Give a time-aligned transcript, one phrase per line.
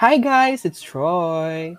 [0.00, 0.64] Hi, guys.
[0.64, 1.76] It's Troy.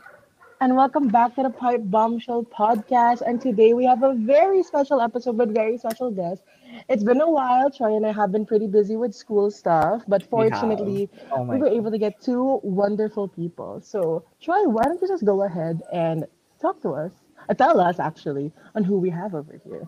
[0.60, 3.22] And welcome back to the Pipe Bombshell podcast.
[3.22, 6.46] And today we have a very special episode with very special guests.
[6.88, 7.72] It's been a while.
[7.72, 11.58] Troy and I have been pretty busy with school stuff, but fortunately, we, oh we
[11.58, 13.82] were able to get two wonderful people.
[13.82, 16.26] So, Troy, why don't you just go ahead and
[16.62, 17.12] talk to us?
[17.50, 19.88] Uh, tell us actually on who we have over here.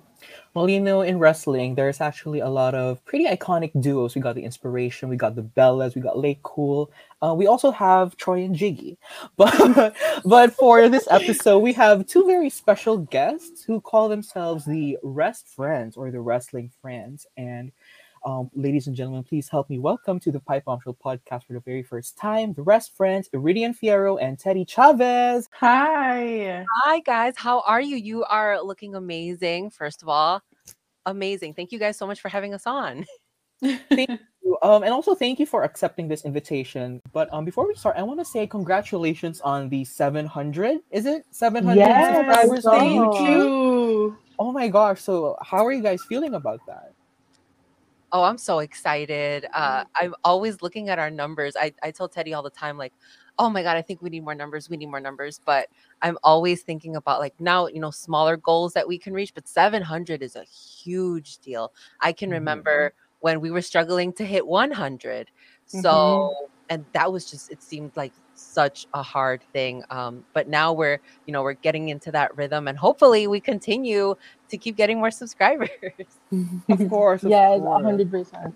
[0.54, 4.14] Well, you know, in wrestling, there's actually a lot of pretty iconic duos.
[4.14, 6.90] We got the Inspiration, we got the Bellas, we got LayCool.
[7.24, 8.98] Uh, we also have Troy and Jiggy.
[9.38, 14.98] But but for this episode, we have two very special guests who call themselves the
[15.04, 17.26] Wrestfriends or the Wrestling Friends.
[17.36, 17.72] And
[18.26, 21.60] um, ladies and gentlemen, please help me welcome to the Pipe Bombshell podcast for the
[21.60, 25.50] very first time the Wrestfriends, Iridian Fierro and Teti Chavez.
[25.54, 26.66] Hi.
[26.84, 27.34] Hi, guys.
[27.38, 27.98] How are you?
[27.98, 30.42] You are looking amazing, first of all.
[31.06, 31.54] Amazing.
[31.54, 33.06] Thank you guys so much for having us on.
[33.64, 34.58] Thank you.
[34.62, 37.02] Um, and also thank you for accepting this invitation.
[37.12, 40.80] But um, before we start, I want to say congratulations on the 700.
[40.92, 44.18] Is it 700 Yes, subscribers on thank you.
[44.40, 45.02] Oh my gosh!
[45.02, 46.93] So how are you guys feeling about that?
[48.14, 49.48] Oh, I'm so excited.
[49.54, 51.56] Uh, I'm always looking at our numbers.
[51.60, 52.94] I, I tell Teti all the time, like,
[53.40, 54.70] oh my God, I think we need more numbers.
[54.70, 55.42] We need more numbers.
[55.44, 55.68] But
[56.04, 59.34] I'm always thinking about, like, now, you know, smaller goals that we can reach.
[59.34, 61.74] But 700 is a huge deal.
[62.02, 62.34] I can Mhm.
[62.34, 65.32] remember when we were struggling to hit 100.
[65.66, 66.36] So,
[66.74, 69.84] and that was just, it seemed like such a hard thing.
[69.92, 74.16] Um, but now we're, you know, we're getting into that rhythm and hopefully we continue
[74.50, 75.70] to keep getting more subscribers.
[76.70, 77.24] Of course.
[77.24, 77.84] Of yes, course.
[77.84, 78.56] hundred percent.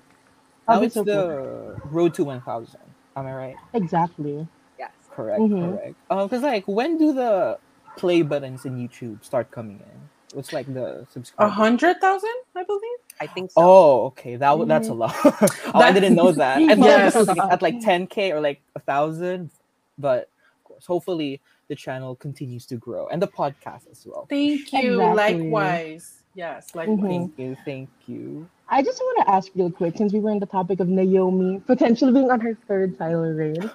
[0.68, 2.80] Now it's the road to 1,000.
[3.16, 3.56] Am I right?
[3.74, 4.48] exactly.
[4.80, 4.92] yes.
[5.12, 5.40] Correct.
[5.42, 5.78] Mhm.
[5.78, 5.96] Correct.
[6.10, 7.60] Um, because like when do the
[7.98, 10.00] play buttons in YouTube start coming in?
[10.34, 11.06] What's like the
[11.38, 13.00] A hundred thousand, I believe.
[13.20, 13.62] I think so.
[13.62, 14.36] Oh, okay.
[14.36, 15.16] That w- that's a lot.
[15.24, 16.58] oh, I didn't know that.
[16.62, 17.16] I thought Yes.
[17.16, 19.50] it was at like 10k or like a thousand,
[19.98, 24.26] but of course, hopefully the channel continues to grow and the podcast as well.
[24.30, 25.02] Thank you.
[25.02, 25.38] Exactly.
[25.44, 26.14] Likewise.
[26.36, 27.00] Yes, likewise.
[27.00, 27.08] Mhm.
[27.10, 28.48] Thank you, thank you.
[28.70, 31.60] I just want to ask real quick, since we were in the topic of Naomi
[31.66, 33.72] potentially being on her third title reign.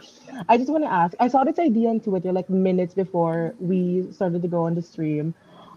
[0.49, 1.15] I just want to ask.
[1.19, 4.83] I saw this idea on Twitter like minutes before we started to go on the
[4.83, 5.35] stream.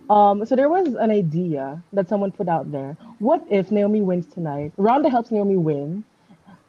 [0.09, 2.97] Um, so there was an idea that someone put out there.
[3.19, 4.71] What if Naomi wins tonight?
[4.77, 6.03] Ronda helps Naomi win,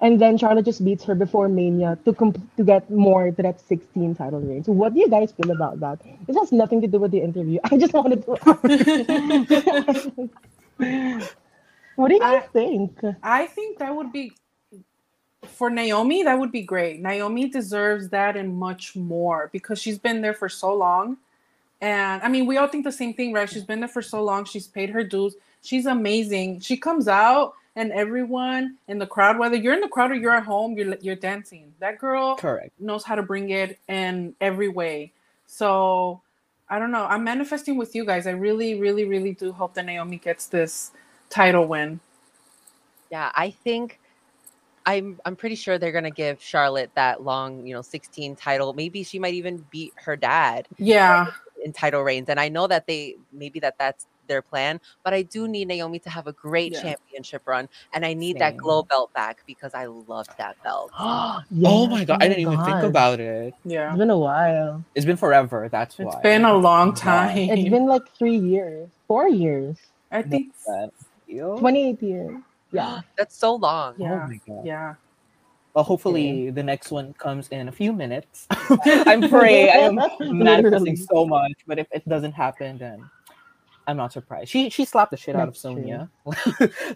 [0.01, 4.15] and then Charlotte just beats her before Mania to to get more to that 16
[4.15, 4.65] title reign.
[4.65, 6.01] So what do you guys feel about that?
[6.27, 7.59] This has nothing to do with the interview.
[7.71, 8.33] I just wanted to.
[11.97, 12.99] what do you guys I- think?
[13.23, 14.33] I think that would be
[15.47, 17.01] for Naomi, that would be great.
[17.01, 21.17] Naomi deserves that and much more because she's been there for so long.
[21.81, 23.49] And I mean, we all think the same thing, right?
[23.49, 24.45] She's been there for so long.
[24.45, 25.37] She's paid her dues.
[25.63, 26.61] She's amazing.
[26.61, 30.35] She comes out and everyone in the crowd, whether you're in the crowd or you're
[30.35, 31.73] at home, you're you're dancing.
[31.81, 32.71] That girl Correct.
[32.81, 35.13] knows how to bring it in every way.
[35.47, 36.23] So
[36.69, 37.05] I don't know.
[37.05, 38.27] I'm manifesting with you guys.
[38.27, 40.93] I really, really, really do hope that Naomi gets this
[41.29, 42.01] title win.
[43.11, 44.01] Yeah, I think
[44.87, 48.73] I'm I'm pretty sure they're gonna give Charlotte that long, you know, 16 title.
[48.73, 51.31] Maybe she might even beat her dad Yeah.
[51.67, 52.29] In title reigns.
[52.31, 55.99] And I know that they maybe that that's their plan, but I do need Naomi
[56.01, 56.83] to have a great Yeah.
[56.83, 60.91] championship run, and I need that glow belt back because I loved that belt.
[60.99, 63.55] oh my god, oh I didn't even think about it.
[63.65, 63.91] Yeah.
[63.91, 64.83] It's been a while.
[64.95, 65.69] It's been forever.
[65.71, 66.21] That's It's why.
[66.23, 66.95] been a long Yeah.
[67.11, 67.39] time.
[67.39, 69.77] It's been like three years, four years,
[70.11, 70.53] I think
[71.59, 72.37] 28 years.
[72.73, 73.01] Yeah.
[73.19, 73.95] That's so long.
[73.99, 74.25] Yeah.
[74.25, 74.67] Oh my god.
[74.67, 74.95] yeah.
[75.77, 78.47] Well, hopefully the next one comes in a few minutes.
[78.51, 79.69] I'm praying.
[79.69, 80.01] I am
[80.33, 83.05] manifesting so much, but if it doesn't happen, then
[83.87, 84.49] I'm not surprised.
[84.49, 85.61] She she slapped the shit out of That's.
[85.61, 86.09] Sonya,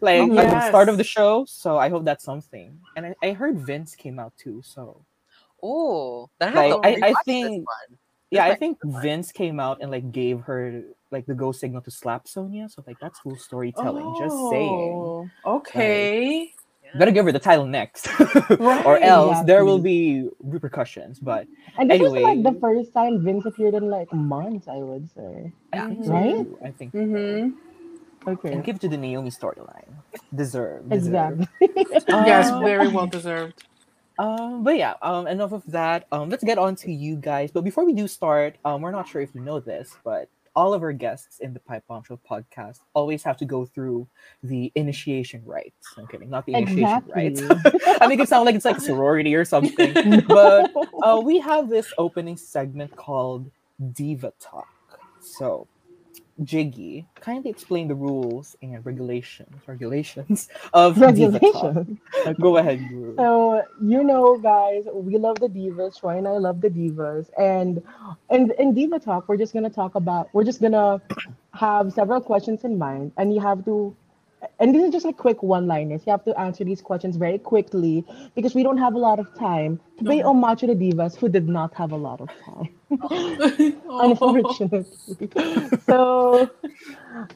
[0.00, 1.44] like Oh, at the start of the show.
[1.44, 2.80] So I hope that's something.
[2.96, 4.62] And I, I heard Vince came out too.
[4.65, 5.04] So
[5.62, 7.66] Oh, that I Like, I- I think-
[8.30, 9.03] yeah, I think a good one.
[9.03, 12.71] Vince came out and like gave her like the go signal to slap Sonya.
[12.71, 14.15] So like that's cool storytelling.
[14.18, 14.97] Just saying.
[14.97, 16.54] Oh, Okay.
[16.98, 18.09] Better give her the title next,
[18.59, 19.03] or Right.
[19.03, 21.19] else there will be repercussions.
[21.21, 21.47] But
[21.78, 22.22] And this was Anyway.
[22.34, 25.53] like the first time Vince appeared in like months, I would say.
[25.72, 26.47] I think so Right?
[26.65, 27.51] I think Mm-hmm.
[28.28, 28.53] Okay.
[28.53, 29.89] and give to the Naomi storyline.
[30.34, 30.89] Deserve.
[30.89, 31.47] deserve.
[31.60, 31.87] Exactly.
[32.10, 33.65] yes, Um, very well deserved.
[34.19, 36.07] Um, but yeah, um, enough of that.
[36.13, 37.51] Um, let's get on to you guys.
[37.51, 40.74] But before we do start, um, we're not sure if you know this, but all
[40.74, 44.06] of our guests in the Pipe Bombshell podcast always have to go through
[44.42, 45.94] the initiation rites.
[45.97, 47.30] I'm kidding, not the initiation exactly.
[47.30, 47.98] rites.
[48.00, 50.22] I make it sound like it's like a sorority or something.
[50.26, 53.50] But uh, we have this opening segment called
[53.92, 54.68] Diva Talk.
[55.20, 55.66] So
[56.42, 61.87] Jiggy, kindly explain the rules and regulations regulations of Diva Talk.
[62.41, 63.16] Go ahead, Guru.
[63.16, 65.98] So you know, guys, we love the divas.
[66.01, 67.83] Troy and I love the divas, and
[68.31, 70.31] and in Diva Talk, we're just gonna talk about.
[70.33, 71.03] We're just gonna
[71.54, 73.95] have several questions in mind, and you have to.
[74.59, 76.03] And these are just like quick one-liners.
[76.07, 78.04] You have to answer these questions very quickly
[78.34, 80.25] because we don't have a lot of time to pay Mhm.
[80.31, 82.69] homage to the divas who did not have a lot of time.
[83.89, 84.10] Oh.
[84.10, 84.84] unfortunately.
[85.87, 86.48] so,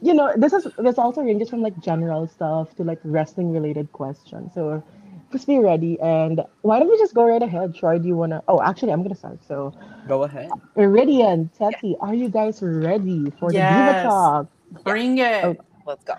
[0.01, 3.91] you know, this is this also ranges from like general stuff to like wrestling related
[3.91, 4.53] questions.
[4.53, 4.83] So,
[5.31, 5.99] just be ready.
[6.01, 7.75] And why don't we just go right ahead?
[7.75, 8.41] Troy, do you wanna?
[8.47, 9.39] Oh, actually, I'm gonna start.
[9.47, 9.73] So,
[10.07, 10.49] Go ahead.
[10.77, 14.03] Iridian, Teti, are you guys ready for the Diva Yes.
[14.05, 14.47] Talk?
[14.83, 15.43] Bring it.
[15.45, 15.55] Oh.
[15.85, 16.15] Let's go.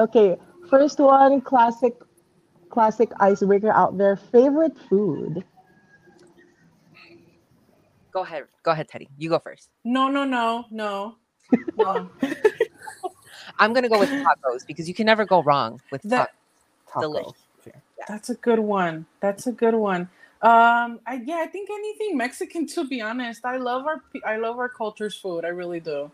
[0.00, 0.38] Okay,
[0.70, 1.92] first one, classic,
[2.70, 4.16] classic icebreaker out there.
[4.16, 5.44] Favorite food?
[8.10, 8.44] Go ahead.
[8.62, 9.08] Go ahead, Teti.
[9.18, 9.68] You go first.
[9.84, 11.16] No, no, no, no.
[11.76, 12.10] no.
[13.58, 16.30] I'm gonna go with tacos because you can never go wrong with That
[16.90, 17.12] Taco.
[17.12, 17.32] Delicious.
[17.60, 17.82] Fair.
[18.08, 19.04] that's a good one.
[19.20, 20.08] That's a good one.
[20.40, 22.66] Um, I yeah, I think anything Mexican.
[22.68, 25.44] To be honest, I love our I love our culture's food.
[25.44, 26.10] I really do.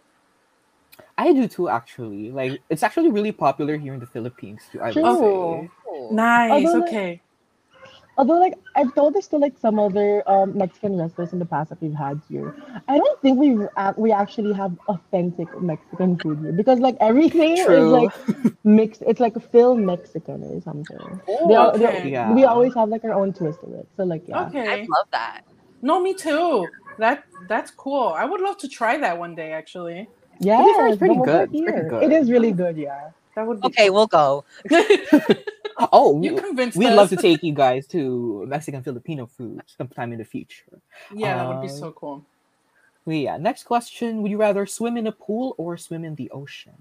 [1.18, 2.30] I do too, actually.
[2.30, 4.80] Like, it's actually really popular here in the Philippines too.
[4.80, 5.02] I would True.
[5.04, 5.70] say.
[5.88, 6.52] Oh, Nice.
[6.52, 7.22] Although, like, Okay.
[8.18, 11.68] Although, like I've told this to like some other um, Mexican wrestlers in the past
[11.68, 12.54] that we've had here,
[12.88, 17.58] I don't think we uh, we actually have authentic Mexican food here because like everything
[17.58, 18.10] is like
[18.64, 19.02] mixed.
[19.06, 21.20] It's like a Phil Mexican or something.
[21.46, 22.08] They al- they- okay.
[22.10, 22.32] Yeah.
[22.32, 23.88] We always have like our own twist to it.
[23.98, 24.66] So like yeah, Okay.
[24.66, 25.42] I love that.
[25.82, 26.66] No, me too.
[26.98, 28.14] That that's cool.
[28.16, 29.52] I would love to try that one day.
[29.52, 30.08] Actually,
[30.40, 31.50] yeah, it's pretty good.
[31.52, 32.02] It's pretty good.
[32.04, 32.76] It is really good.
[32.76, 33.10] Yeah.
[33.34, 33.94] that would be Okay, cool.
[33.94, 34.44] we'll go.
[35.92, 36.96] Oh, you we, convinced we'd us.
[36.96, 40.64] love to take you guys to Mexican Filipino food sometime in the future.
[41.14, 42.24] Yeah, that would be Uh, so cool.
[43.04, 43.36] Well, yeah.
[43.36, 46.72] Next question: Would you rather swim in a pool or swim in the ocean?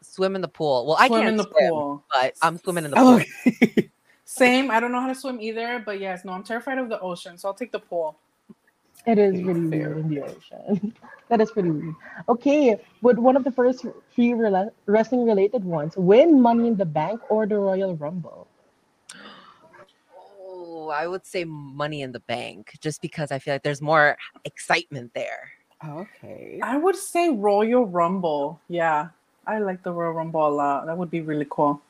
[0.00, 0.84] Swim in the pool.
[0.86, 2.02] Well, I can't in the swim, pool.
[2.12, 3.20] but I'm swimming in the pool.
[3.46, 3.88] Okay.
[4.24, 4.68] Same.
[4.72, 7.38] I don't know how to swim either, but yes, no, I'm terrified of the ocean,
[7.38, 8.16] so I'll take the pool.
[9.06, 9.88] It is Pretty really fair.
[9.94, 10.94] weird in the ocean.
[11.28, 11.94] that is pretty weird.
[12.28, 13.84] Okay, would one of the first
[14.14, 18.46] three rela- wrestling related ones win Money in the Bank or the Royal Rumble?
[20.16, 24.16] Oh, I would say money in the bank, just because I feel like there's more
[24.44, 25.50] excitement there.
[25.84, 26.60] okay.
[26.62, 28.60] I would say Royal Rumble.
[28.68, 29.08] Yeah,
[29.46, 30.86] I like the Royal Rumble a lot.
[30.86, 31.80] That would be really cool.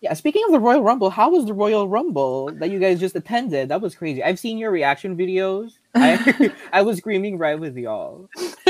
[0.00, 0.14] Yeah.
[0.14, 3.68] Speaking of the Royal Rumble, how was the Royal Rumble that you guys just attended?
[3.68, 4.22] That was crazy.
[4.22, 5.78] I've seen your reaction videos.
[5.94, 8.28] I I was screaming right with y'all.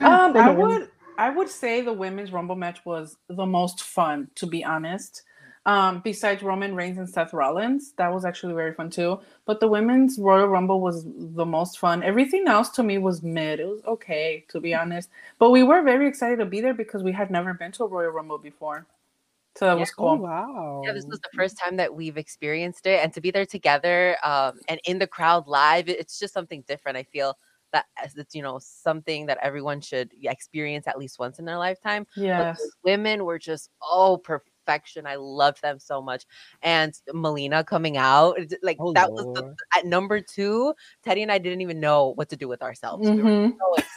[0.00, 4.46] um, I would I would say the women's Rumble match was the most fun, to
[4.46, 5.22] be honest.
[5.64, 9.18] Um, besides Roman Reigns and Seth Rollins, that was actually very fun too.
[9.46, 12.04] But the women's Royal Rumble was the most fun.
[12.04, 13.58] Everything else to me was mid.
[13.58, 15.10] It was okay, to be honest.
[15.40, 17.88] But we were very excited to be there because we had never been to a
[17.88, 18.86] Royal Rumble before.
[19.56, 19.80] So that Yeah.
[19.80, 20.18] was Oh cool.
[20.18, 20.82] wow.
[20.86, 24.16] Yeah, this was the first time that we've experienced it, and to be there together
[24.22, 26.98] um, and in the crowd live, it's just something different.
[26.98, 27.34] I feel
[27.72, 32.06] that it's you know something that everyone should experience at least once in their lifetime.
[32.36, 32.58] But Yes.
[32.58, 35.06] the women were just oh perfection.
[35.06, 36.24] I loved them so much,
[36.62, 40.74] and Melina coming out like Oh, that was the, at number two.
[41.04, 43.08] Teti and I didn't even know what to do with ourselves.
[43.10, 43.22] We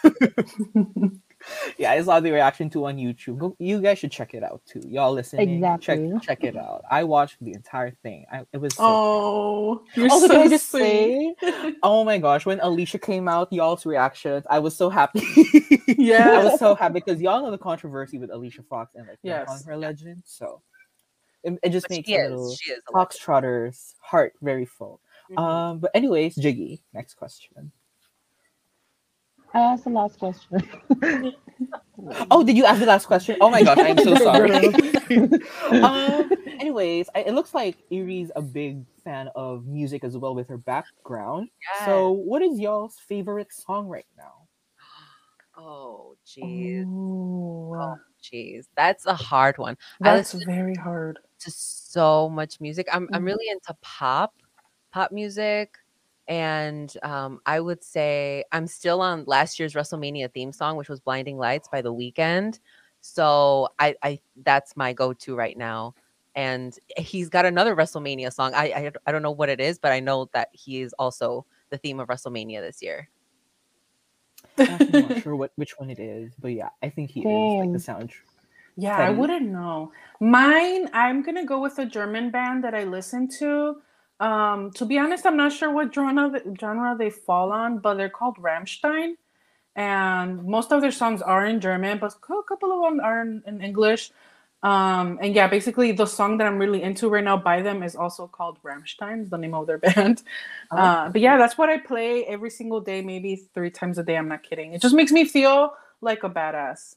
[1.50, 1.76] were so excited.
[1.80, 3.38] Yeah, I saw the reaction to on YouTube.
[3.40, 4.82] Go, you guys should check it out too.
[4.88, 6.12] Y'all listening, Exactly.
[6.14, 6.84] check check it out.
[6.90, 8.26] I watched the entire thing.
[8.32, 11.36] I, it was so Oh, you're also, so can I just sweet.
[11.42, 15.22] say, oh my gosh, when Alicia came out, y'all's reactions, I was so happy.
[15.98, 16.30] Yeah.
[16.40, 19.50] I was so happy because y'all know the controversy with Alicia Fox and like Yes.
[19.50, 20.22] on her legend.
[20.26, 20.62] So
[21.44, 22.30] it, it just But makes she a is.
[22.32, 22.80] little She is.
[22.88, 23.10] a legend.
[23.12, 25.02] Foxtrotter's heart very full.
[25.32, 25.40] Mhm.
[25.40, 27.72] Um, but anyways, Jiggy, next question.
[29.54, 30.64] I asked the last question.
[32.32, 33.36] Oh, did you ask the last question?
[33.42, 34.74] Oh my gosh, I'm so sorry.
[35.84, 36.30] um,
[36.62, 40.58] anyways, I, it looks like Iri's a big fan of music as well with her
[40.58, 41.50] background.
[41.84, 44.48] So, what is y'all's favorite song right now?
[45.58, 46.86] Oh, jeez.
[46.88, 48.68] Ooh, Oh, jeez.
[48.78, 49.78] That's a hard one.
[50.00, 51.20] That's very hard.
[51.40, 52.88] to so much music.
[52.94, 53.26] I'm I'm Mhm.
[53.26, 54.34] really into pop,
[54.94, 55.76] pop music,
[56.30, 61.00] and um, I would say I'm still on last year's WrestleMania theme song, which was
[61.00, 62.60] "Blinding Lights" by The Weeknd.
[63.02, 65.96] So I I that's my go-to right now.
[66.36, 68.54] And he's got another WrestleMania song.
[68.54, 71.46] I, I I don't know what it is, but I know that he is also
[71.72, 73.10] the theme of WrestleMania this year.
[74.60, 77.74] I'm not sure what which one it is, but yeah, I think he is like
[77.74, 78.12] the sound.
[78.78, 79.92] Yeah, I wouldn't know.
[80.22, 83.82] Mine, I'm gonna go with a German band that I listen to.
[84.20, 88.10] Um, to be honest, I'm not sure what genre genre they fall on, but they're
[88.10, 89.14] called Rammstein,
[89.76, 93.42] and most of their songs are in German, but a couple of them are in,
[93.48, 94.12] in English.
[94.62, 97.96] Um, and yeah, basically the song that I'm really into right now by them is
[97.96, 100.24] also called Rammstein, the name of their band.
[100.72, 100.78] Oh.
[100.78, 104.18] Uh, but yeah, that's what I play every single day, maybe three times a day.
[104.18, 104.74] I'm not kidding.
[104.74, 106.96] It just makes me feel like a badass.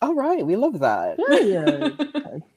[0.00, 1.16] All right, we love that.
[1.16, 2.42] Period.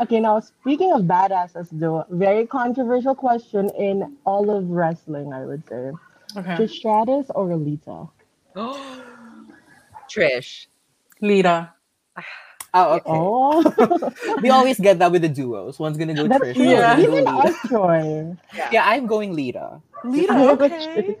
[0.00, 5.62] okay, now speaking of badasses, though, very controversial question in all of wrestling, I would
[5.68, 5.92] say.
[6.36, 6.56] Okay.
[6.56, 8.08] Trish Stratus or Alita?
[10.10, 10.66] Trish.
[11.20, 11.72] Lita.
[12.16, 12.24] Ah,
[12.74, 13.02] oh, okay.
[13.12, 14.10] Oh,
[14.40, 15.78] We always get that with the duos.
[15.78, 16.66] One's gonna go that's Trish, true.
[16.66, 16.96] one's Yeah.
[16.96, 17.48] gonna go Even Lita.
[17.48, 18.36] us, Troy.
[18.72, 19.80] Yeah, I'm going Lita.
[20.04, 21.16] Lita, okay.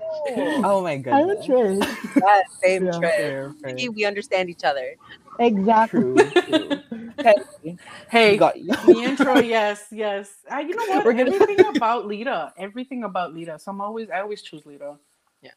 [0.64, 1.14] Oh my god.
[1.14, 1.36] I'm a.
[1.36, 1.86] Trish.
[2.16, 2.92] Yes, same Yeah.
[2.92, 3.16] Trish.
[3.16, 3.90] Fair, fair.
[3.92, 4.94] We understand each other.
[5.38, 6.00] Exactly.
[6.00, 6.80] True, true.
[7.18, 7.76] Okay, we
[8.10, 8.70] Hey, got you.
[8.86, 10.34] me and Troy, yes, yes.
[10.52, 11.04] Uh, you know what?
[11.04, 12.52] We're gonna- Everything about Lita.
[12.58, 13.58] Everything about Lita.
[13.58, 14.96] So I'm always, I always choose Lita.
[15.42, 15.50] Yeah.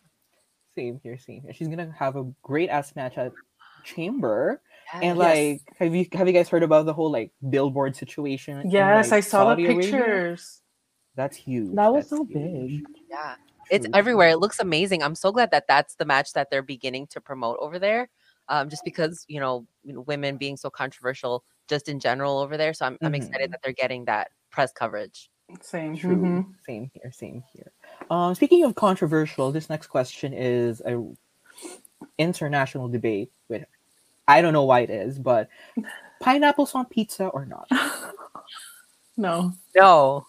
[0.76, 1.54] Same here, same here.
[1.54, 3.32] She's gonna have a great ass match at
[3.84, 4.62] Chamber.
[4.94, 5.18] And Yes.
[5.18, 8.60] like, have you have you guys heard about the whole like billboard situation?
[8.62, 9.92] in, Yes, like, I saw Saudi the Arabia?
[9.92, 10.62] pictures.
[11.16, 11.76] That's huge.
[11.76, 12.84] That was That's so huge.
[12.84, 12.86] big.
[13.10, 13.36] Yeah.
[13.70, 14.30] It's everywhere.
[14.30, 15.04] It looks amazing.
[15.04, 18.08] I'm so glad that that's the match that they're beginning to promote over there.
[18.50, 22.74] Um, just because you know, women being so controversial just in general over there.
[22.74, 23.52] So I'm, I'm excited Mhm.
[23.52, 25.30] that they're getting that press coverage.
[25.62, 25.96] Same.
[25.98, 26.16] True.
[26.16, 26.46] mhm.
[26.66, 27.12] Same here.
[27.12, 27.72] Same here.
[28.10, 31.02] Um, speaking of controversial, this next question is a
[32.18, 33.32] international debate.
[33.50, 33.66] With
[34.28, 35.50] I don't know why it is, but
[36.22, 37.68] pineapples on pizza or not?
[39.20, 40.28] No, No.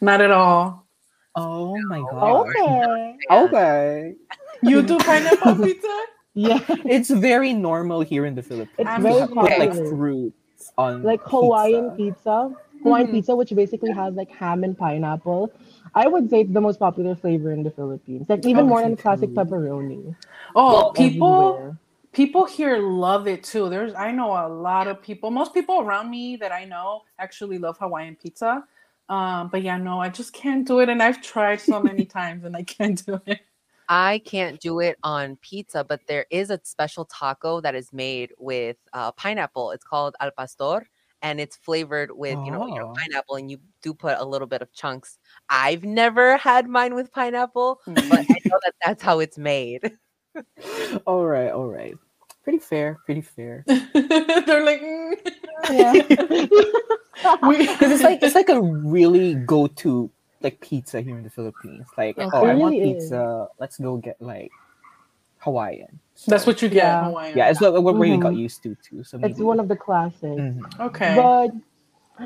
[0.00, 0.86] not at all.
[1.34, 2.46] Oh my god.
[2.48, 3.16] Okay.
[3.30, 4.14] Okay.
[4.62, 6.04] You do pineapple pizza?
[6.36, 6.60] Yeah.
[6.84, 8.76] It's very normal here in the Philippines.
[8.78, 9.90] It's I'm very have, put, like popular.
[9.90, 12.52] fruits on like Hawaiian pizza.
[12.52, 12.62] pizza.
[12.82, 13.12] Hawaiian Mhm.
[13.12, 15.50] pizza, which basically has like ham and pineapple.
[15.94, 18.28] I would say it's the most popular flavor in the Philippines.
[18.28, 20.14] Like even Oh, more me than classic pepperoni.
[20.54, 21.78] Oh, people Everywhere.
[22.12, 23.68] people here love it too.
[23.70, 25.30] There's I know a lot of people.
[25.30, 28.64] Most people around me that I know actually love Hawaiian pizza.
[29.08, 32.44] Um, but yeah, no, I just can't do it, and I've tried so many times,
[32.44, 33.40] and I can't do it.
[33.88, 38.32] I can't do it on pizza, but there is a special taco that is made
[38.38, 39.70] with uh, pineapple.
[39.70, 40.88] It's called al pastor,
[41.22, 42.94] and it's flavored with you know, you know Oh.
[42.96, 45.18] pineapple, and you do put a little bit of chunks.
[45.48, 47.96] I've never had mine with pineapple, but.
[48.28, 49.92] I know that that's how it's made.
[51.06, 51.94] all right, all right.
[52.42, 53.64] Pretty fair, pretty fair.
[53.66, 55.14] They're like, mm.
[55.70, 55.92] Yeah.
[57.48, 60.10] We- Because it's like it's like a really go-to
[60.46, 61.86] like pizza here in the Philippines.
[61.98, 62.30] Like, Okay.
[62.32, 63.48] oh, I want pizza.
[63.58, 64.52] Let's go get like
[65.38, 65.98] Hawaiian.
[66.26, 66.76] that's what you get.
[66.76, 67.04] Yeah.
[67.04, 67.36] Hawaiian.
[67.38, 69.02] Yeah, it's what, what we got used to too.
[69.02, 70.22] So it's one of the classics.
[70.22, 70.80] Mhm.
[70.88, 71.14] Okay.
[71.16, 71.50] But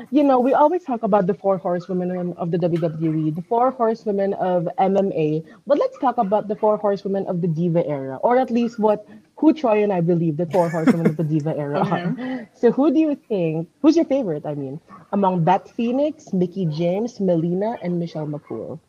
[0.09, 4.33] you know, we always talk about the four horsewomen of the WWE, the four horsewomen
[4.35, 5.45] of MMA.
[5.67, 9.07] But let's talk about the four horsewomen of the Diva era, or at least what
[9.37, 12.49] who Troy and I believe the four horsewomen of the Diva era are.
[12.53, 13.69] So who do you think?
[13.81, 14.45] Who's your favorite?
[14.45, 14.79] I mean,
[15.11, 18.79] among Beth Phoenix, Mickie James, Melina, and Michelle McCool.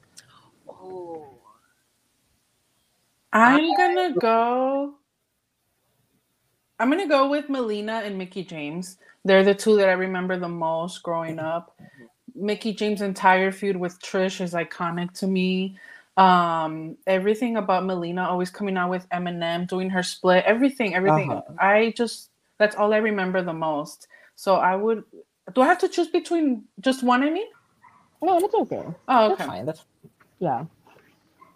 [0.69, 1.27] Oh.
[3.33, 4.95] I'm gonna go.
[6.83, 8.99] I'm gonna go with Melina and Mickie James.
[9.25, 11.79] They're the two that I remember the most growing up.
[12.35, 15.79] Mickie James' entire feud with Trish is iconic to me.
[16.17, 21.31] Um, everything about Melina always coming out with Eminem, doing her split, everything, everything.
[21.31, 21.43] Uh-huh.
[21.61, 24.09] I just that's all I remember the most.
[24.35, 25.05] So I would.
[25.55, 27.23] Do I have to choose between just one?
[27.23, 27.47] I mean.
[28.23, 28.83] No, that's okay.
[29.09, 29.47] Oh, That's okay.
[29.47, 29.67] fine.
[29.67, 29.85] That's
[30.41, 30.65] Yeah.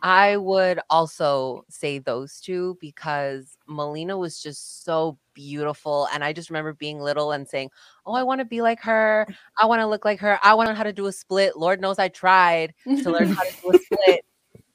[0.07, 6.07] I would also say those two because Melina was just so beautiful.
[6.15, 7.71] And I just remember being little and saying,
[8.07, 9.27] Oh, I want to be like her.
[9.61, 10.39] I want to look like her.
[10.45, 11.57] I want to know how to do a split.
[11.57, 14.21] Lord knows I tried to learn how to do a split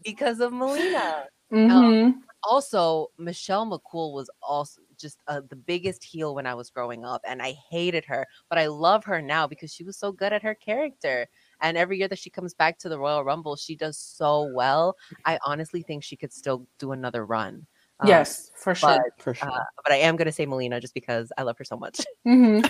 [0.04, 1.24] because of Melina.
[1.54, 2.16] Mhm.
[2.44, 7.22] Also, Michelle McCool was also just uh, the biggest heel when I was growing up.
[7.26, 10.44] And I hated her, but I love her now because she was so good at
[10.44, 11.26] her character.
[11.62, 14.96] And every year that she comes back to the Royal Rumble, she does so well.
[15.26, 17.66] I honestly think she could still do another run.
[18.00, 18.90] Um, Yes, for sure.
[19.16, 19.48] but, for sure.
[19.52, 22.02] uh, but I am going to say Melina just because I love her so much.
[22.26, 22.62] Mhm.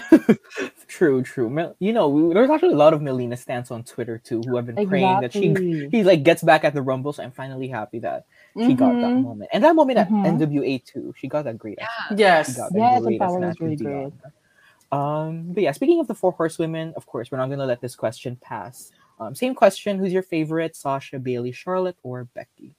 [0.87, 1.49] true, true.
[1.49, 4.55] Mel- You know, we, there's actually a lot of Melina stans on Twitter too who
[4.55, 5.53] have been praying that she
[5.91, 7.11] he like gets back at the Rumble.
[7.11, 8.25] So I'm finally happy that
[8.65, 9.23] she got that Mhm.
[9.23, 9.49] moment.
[9.51, 10.25] And that moment Mhm.
[10.25, 11.13] at NWA too.
[11.17, 11.79] She got that great.
[11.79, 12.17] ass match.
[12.17, 12.57] She Yes.
[12.57, 14.13] got that Yes, great ass was really great.
[14.91, 17.95] Um, but yeah, speaking of the four horsewomen, of course, we're not gonna let this
[17.95, 18.91] question pass.
[19.19, 20.75] Um, same question: Who's your favorite?
[20.75, 22.75] Sasha, Bayley, Charlotte, or Becky?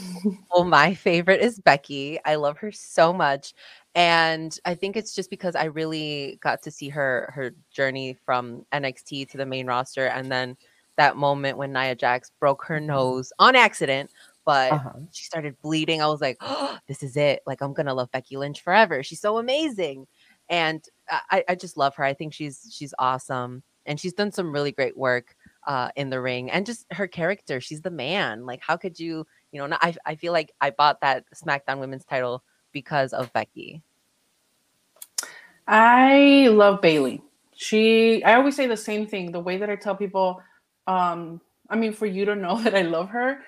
[0.53, 2.19] Well, my favorite is Becky.
[2.25, 3.53] I love her so much.
[3.95, 8.65] And I think it's just because I really got to see her her journey from
[8.73, 10.57] NXT to the main roster and then
[10.97, 14.11] that moment when Nia Jax broke her nose on accident,
[14.47, 14.93] but Uh-huh.
[15.13, 16.01] she started bleeding.
[16.01, 17.43] I was like, oh, this is it.
[17.47, 19.03] Like I'm gonna love Becky Lynch forever.
[19.03, 20.07] She's so amazing,
[20.49, 22.05] and I, I just love her.
[22.05, 25.37] I think she's she's awesome, and she's done some really great work
[25.67, 27.61] uh, in the ring, and just her character.
[27.61, 28.47] She's the man.
[28.47, 29.67] Like how could you, you know?
[29.67, 33.83] Not, I I feel like I bought that SmackDown Women's title because of Becky.
[35.69, 37.23] I love Bayley.
[37.55, 39.33] She I always say the same thing.
[39.33, 40.41] The way that I tell people,
[40.87, 43.41] um, I mean, for you to know that I love her,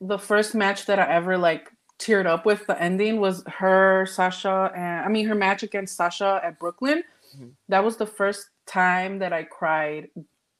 [0.00, 4.70] the first match that I ever like teared up with the ending was her, Sasha,
[4.74, 7.02] and I mean her match against Sasha at Brooklyn.
[7.38, 7.52] Mhm.
[7.68, 10.10] That was the first time that I cried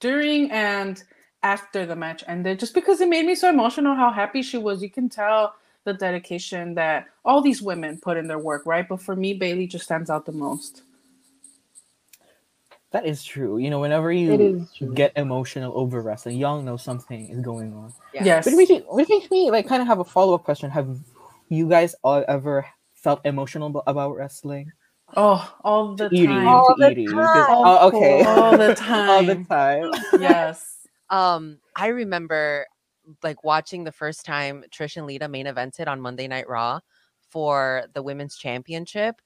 [0.01, 1.03] during and
[1.43, 4.83] after the match ended, just because it made me so emotional how happy she was.
[4.83, 8.89] You can tell the dedication that all these women put in their work, right?
[8.89, 10.83] But for me, Bayley just stands out the most.
[12.93, 13.59] That is true.
[13.59, 17.93] You know, whenever you get emotional over wrestling, y'all know something is going on.
[18.15, 18.25] Yeah.
[18.25, 18.45] Yes.
[18.45, 20.71] But it makes me, which makes me like kind of have a follow up question.
[20.71, 20.99] Have
[21.49, 24.73] you guys all ever felt emotional about wrestling?
[25.17, 26.49] Oh, all the Edie, time.
[26.49, 27.07] All to the Edie.
[27.07, 27.47] time.
[27.49, 28.25] Oh, okay.
[28.25, 29.11] All the time.
[29.11, 29.93] all the time.
[29.93, 30.03] time.
[30.21, 30.79] yes.
[31.11, 32.67] Um, I remember
[33.23, 36.81] like watching the first time Trish and Lita main evented on Monday Night Raw
[37.31, 39.21] for the women's championship.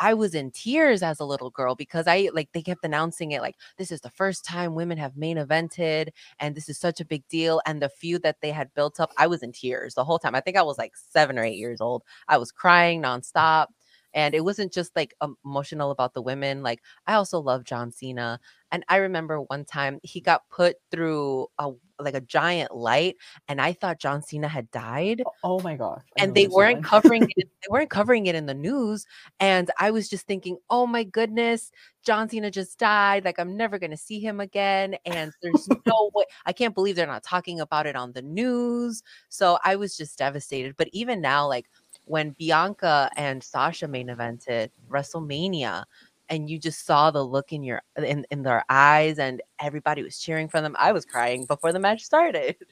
[0.00, 3.40] I was in tears as a little girl because I like they kept announcing it
[3.42, 6.08] like this is the first time women have main evented
[6.40, 9.12] and this is such a big deal and the feud that they had built up
[9.18, 10.34] I was in tears the whole time.
[10.34, 12.02] I think I was like 7 or 8 years old.
[12.28, 13.66] I was crying nonstop
[14.14, 17.90] and it wasn't just like um, emotional about the women like I also love John
[17.90, 18.40] Cena
[18.70, 23.16] and I remember one time he got put through a like a giant light
[23.48, 26.02] and I thought John Cena had died Oh my gosh.
[26.18, 29.06] I and they weren't covering it they weren't covering it in the news
[29.40, 31.70] and i was just thinking oh my goodness
[32.04, 36.10] john cena just died like i'm never going to see him again and there's no
[36.14, 39.96] way i can't believe they're not talking about it on the news so i was
[39.96, 41.66] just devastated but even now like
[42.04, 45.84] when bianca and sasha main evented wrestlemania
[46.30, 50.18] and you just saw the look in your in, in their eyes and everybody was
[50.18, 52.56] cheering for them i was crying before the match started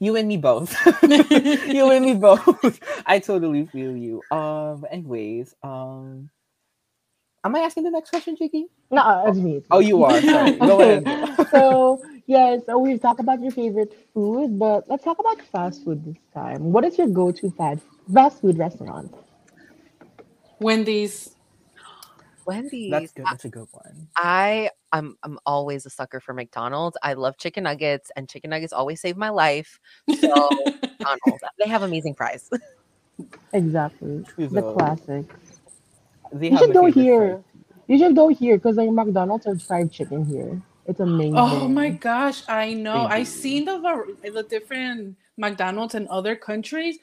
[0.00, 0.74] You and me both.
[1.02, 2.80] you and me both.
[3.06, 4.22] I totally feel you.
[4.30, 4.86] Um.
[4.90, 6.30] Anyways, um.
[7.44, 8.66] Am I asking the next question, Jiggy?
[8.90, 9.56] No, it's me.
[9.56, 9.86] it's Oh, me.
[9.86, 10.20] you are.
[10.20, 10.52] Sorry.
[10.58, 11.46] Go ahead.
[11.50, 16.04] so yes, so we've talked about your favorite food, but let's talk about fast food
[16.04, 16.72] this time.
[16.72, 19.14] What is your go-to fast fast food restaurant?
[20.60, 21.36] Wendy's.
[22.44, 23.26] wendy's That's good.
[23.30, 24.08] That's a good one.
[24.16, 26.96] I I'm I'm always a sucker for McDonald's.
[27.04, 29.78] I love chicken nuggets, and chicken nuggets always save my life.
[30.10, 30.26] So
[30.98, 32.50] McDonald's, they have amazing fries.
[33.52, 35.24] Exactly, True the though.
[36.30, 36.40] Classic.
[36.40, 37.42] They You should go here.
[37.86, 40.60] You should go here because like McDonald's has fried chicken here.
[40.86, 41.36] It's amazing.
[41.36, 43.08] Oh my gosh, I know.
[43.08, 43.24] They I do.
[43.26, 46.98] seen the var- the different McDonald's in other countries.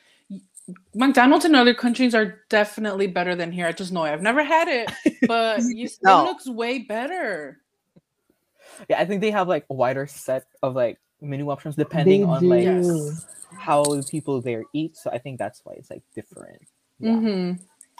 [0.95, 3.67] McDonald's in other countries are definitely better than here.
[3.67, 4.11] I just know it.
[4.11, 4.91] I've never had it,
[5.27, 7.61] but you, it looks way better.
[8.89, 12.27] Yeah, I think they have like a wider set of like menu options depending They
[12.27, 12.63] on like.
[12.63, 13.25] Yes.
[13.57, 14.97] how the people there eat.
[14.97, 16.61] So I think that's why it's like different.
[16.99, 17.13] Yeah.
[17.13, 17.51] hmm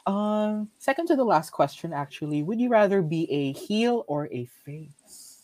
[0.05, 4.45] Um, second to the last question, actually, would you rather be a heel or a
[4.65, 5.41] face?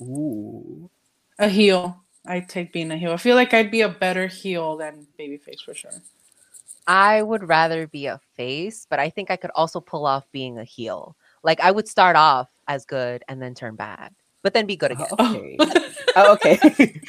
[0.00, 0.90] Ooh,
[1.38, 2.02] A heel.
[2.26, 3.12] I take being a heel.
[3.12, 6.02] I feel like I'd be a better heel than babyface for sure.
[6.86, 10.58] I would rather be a face, but I think I could also pull off being
[10.58, 11.16] a heel.
[11.42, 14.14] Like I would start off as good and then turn bad,
[14.46, 15.16] but then be good oh.
[15.18, 15.56] again.
[15.58, 15.82] okay,
[16.16, 16.56] Oh, okay.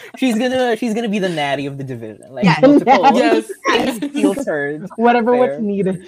[0.17, 2.56] she's gonna she's gonna be the Nattie of the division, like Yeah.
[2.63, 3.47] multiple yes.
[4.12, 4.89] heel turns.
[4.95, 5.39] Whatever Fair.
[5.39, 6.04] what's needed.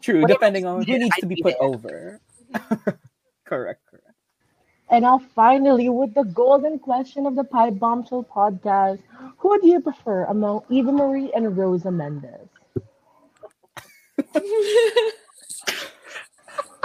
[0.00, 1.68] True, Whatever depending on who needs I'd to be be put there.
[1.68, 2.20] over.
[3.44, 4.06] correct, correct.
[4.88, 9.00] And now finally with the golden question of the Pipe Bombshell podcast.
[9.38, 12.48] Who do you prefer among Eva Marie and Rosa Mendes?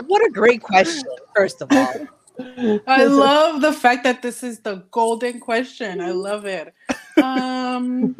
[0.08, 1.04] What a great question,
[1.36, 2.08] first of all.
[2.40, 6.02] I love the fact that this is the golden question.
[6.02, 6.74] I love it.
[7.22, 8.16] Um,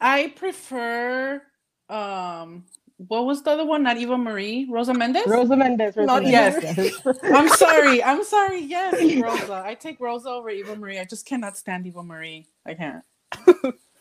[0.00, 1.42] I prefer
[1.88, 2.64] um,
[3.08, 3.82] what was the other one?
[3.82, 5.26] Not Eva Marie, Rosa Mendes.
[5.26, 5.96] Rosa Mendes.
[5.96, 6.62] Rosa Not Mendes.
[6.76, 7.02] yes.
[7.24, 8.02] I'm sorry.
[8.02, 8.60] I'm sorry.
[8.60, 9.62] Yes, Rosa.
[9.64, 10.98] I take Rosa over Eva Marie.
[10.98, 12.46] I just cannot stand Eva Marie.
[12.66, 13.04] I can't.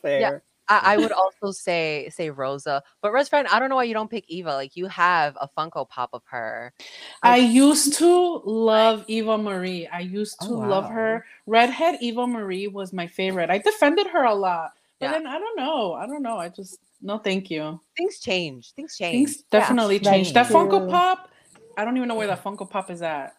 [0.01, 0.43] Fair.
[0.71, 3.93] I, I would also say say Rosa, but Rose friend, I don't know why you
[3.93, 4.53] don't pick Eva.
[4.53, 6.73] Like you have a Funko Pop of her.
[7.21, 9.88] I used to love Eva Marie.
[9.88, 11.25] I used oh, to Oh, love her.
[11.45, 13.49] Redhead Eva Marie was my favorite.
[13.49, 14.71] I defended her a lot.
[14.99, 15.12] But Yeah.
[15.13, 15.93] then I don't know.
[15.93, 16.38] I don't know.
[16.38, 17.79] I just no thank you.
[17.97, 18.73] Things change.
[18.73, 19.29] Things change.
[19.29, 20.34] Things definitely that's changed.
[20.36, 20.89] That Funko.
[20.89, 21.29] Pop,
[21.77, 23.36] I don't even know where that Funko Pop is at.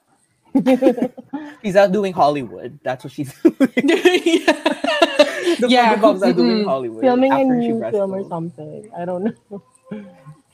[1.62, 2.78] She's out doing Hollywood.
[2.82, 3.56] That's what she's doing.
[3.76, 4.52] yeah.
[5.58, 6.64] the Yeah, yeah, moms are doing.
[6.64, 8.90] Hollywood Filming a new film or something.
[8.96, 9.62] I don't know.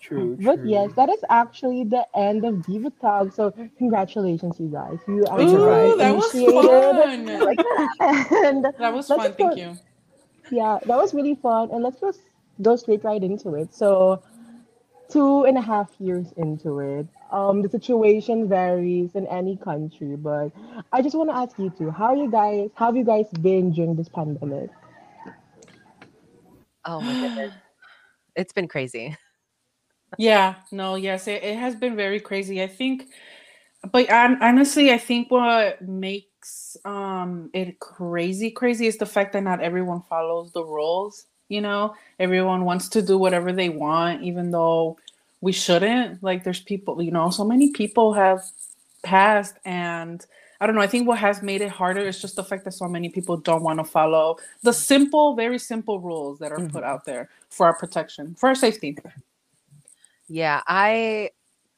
[0.01, 3.33] True, But yes, that is actually the end of Diva Talk.
[3.35, 4.99] So congratulations, you guys.
[5.07, 8.45] You Thank you, actually that was initiated- fun.
[8.47, 9.35] and That was Let's fun.
[9.37, 9.79] go- Thank you.
[10.57, 11.71] yeah, that was really fun.
[11.73, 12.21] And let's just
[12.63, 13.75] go straight right into it.
[13.75, 14.23] So,
[15.11, 20.17] two and a half years into it, um, the situation varies in any country.
[20.17, 20.51] But
[20.93, 23.27] I just want to ask you two, how are you guys, how have you guys
[23.41, 24.71] been during this pandemic?
[26.85, 27.53] Oh my goodness.
[28.37, 29.17] It's been crazy.
[30.19, 32.63] Yeah, no, yes, it, it has been very crazy.
[32.63, 33.07] I think,
[33.93, 39.43] but hon- honestly, I think what makes um it crazy, crazy is the fact that
[39.43, 41.27] not everyone follows the rules.
[41.49, 44.99] You know, everyone wants to do whatever they want, even though
[45.41, 46.23] we shouldn't.
[46.23, 48.43] Like, there's people, you know, so many people have
[49.03, 50.25] passed, and
[50.61, 50.83] I don't know.
[50.83, 53.37] I think what has made it harder is just the fact that so many people
[53.37, 56.85] don't want to follow the simple, very simple rules that are put mm-hmm.
[56.85, 58.99] out there for our protection, for our safety.
[60.29, 61.31] Yeah, I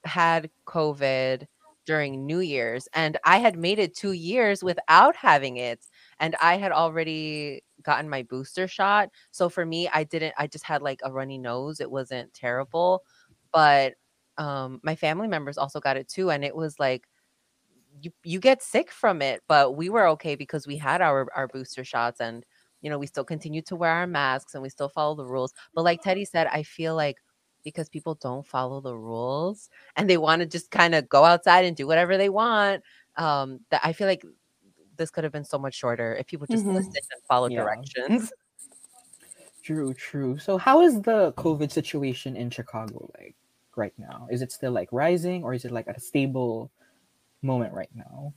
[0.05, 1.47] had COVID
[1.87, 5.81] during New Year's and I had made it two years without having it.
[6.19, 9.11] And I had already gotten my booster shot.
[9.31, 11.81] So for me, I didn't, I just had like a runny nose.
[11.81, 13.03] It wasn't terrible.
[13.53, 13.95] But
[14.39, 16.31] um, my family members also got it too.
[16.31, 17.05] And it was like,
[18.01, 21.49] you, you get sick from it, but we were okay because we had our, our
[21.49, 22.47] booster shots and,
[22.81, 25.53] you know, we still continued to wear our masks and we still follow the rules.
[25.75, 27.19] But like Teti said, I feel like
[27.63, 31.65] because people don't follow the rules and they want to just kind of go outside
[31.65, 32.83] and do whatever they want.
[33.17, 34.25] Um, that I feel like
[35.01, 36.75] this could have been so much shorter if people just Mhm.
[36.75, 37.63] listened and followed Yeah.
[37.63, 38.31] directions.
[39.63, 40.39] True, true.
[40.39, 43.35] So how is the COVID situation in Chicago like
[43.77, 44.29] right now?
[44.31, 46.71] Is it still like rising or is it like at a stable
[47.43, 48.33] moment right now?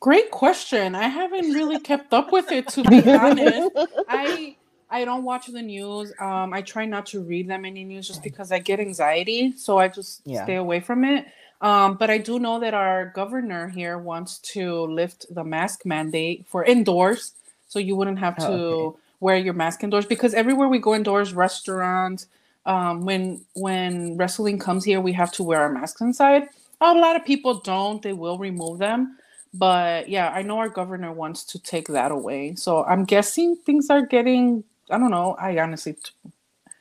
[0.00, 0.94] Great question.
[0.94, 3.68] I haven't really kept up with it to be honest.
[4.08, 4.56] I
[4.90, 6.12] I don't watch the news.
[6.20, 9.78] Um, I try not to read that many news just because I get anxiety, so
[9.78, 10.44] I just Yeah.
[10.44, 11.26] stay away from it.
[11.60, 16.46] Um, but I do know that our governor here wants to lift the mask mandate
[16.48, 17.32] for indoors,
[17.68, 20.06] so you wouldn't have to Oh, wear your mask indoors.
[20.06, 22.26] Because everywhere we go indoors, restaurants,
[22.66, 26.48] um, when when wrestling comes here, we have to wear our masks inside.
[26.80, 29.18] A lot of people don't; they will remove them.
[29.54, 32.54] But yeah, I know our governor wants to take that away.
[32.56, 34.62] So I'm guessing things are getting.
[34.90, 35.36] I don't know.
[35.38, 35.96] I honestly,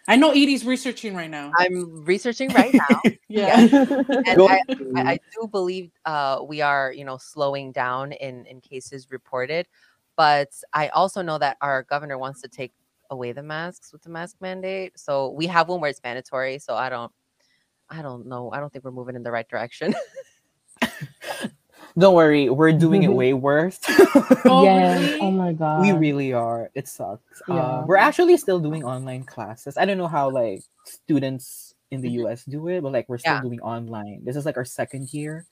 [0.08, 1.52] I know Iri's researching right now.
[1.58, 3.02] I'm researching right now.
[3.28, 3.60] yeah.
[3.60, 4.62] and I,
[4.96, 9.68] I, I do believe uh, we are, you know, slowing down in in cases reported.
[10.16, 12.74] But I also know that our governor wants to take
[13.10, 14.98] away the masks with the mask mandate.
[14.98, 16.60] So we have one where it's mandatory.
[16.60, 17.12] So I don't,
[17.90, 18.52] I don't know.
[18.52, 19.94] I don't think we're moving in the right direction.
[21.98, 23.80] Don't worry, we're doing it way worse.
[24.48, 25.02] Oh, yes.
[25.02, 25.20] really?
[25.22, 25.82] Oh my god.
[25.82, 26.70] we really are.
[26.76, 27.42] It sucks.
[27.48, 27.56] Yeah.
[27.56, 29.76] Uh, we're actually still doing online classes.
[29.78, 33.34] I don't know how like students in the US do it, but like we're still
[33.36, 33.42] Yeah.
[33.42, 34.22] doing online.
[34.24, 35.46] This is like our second year.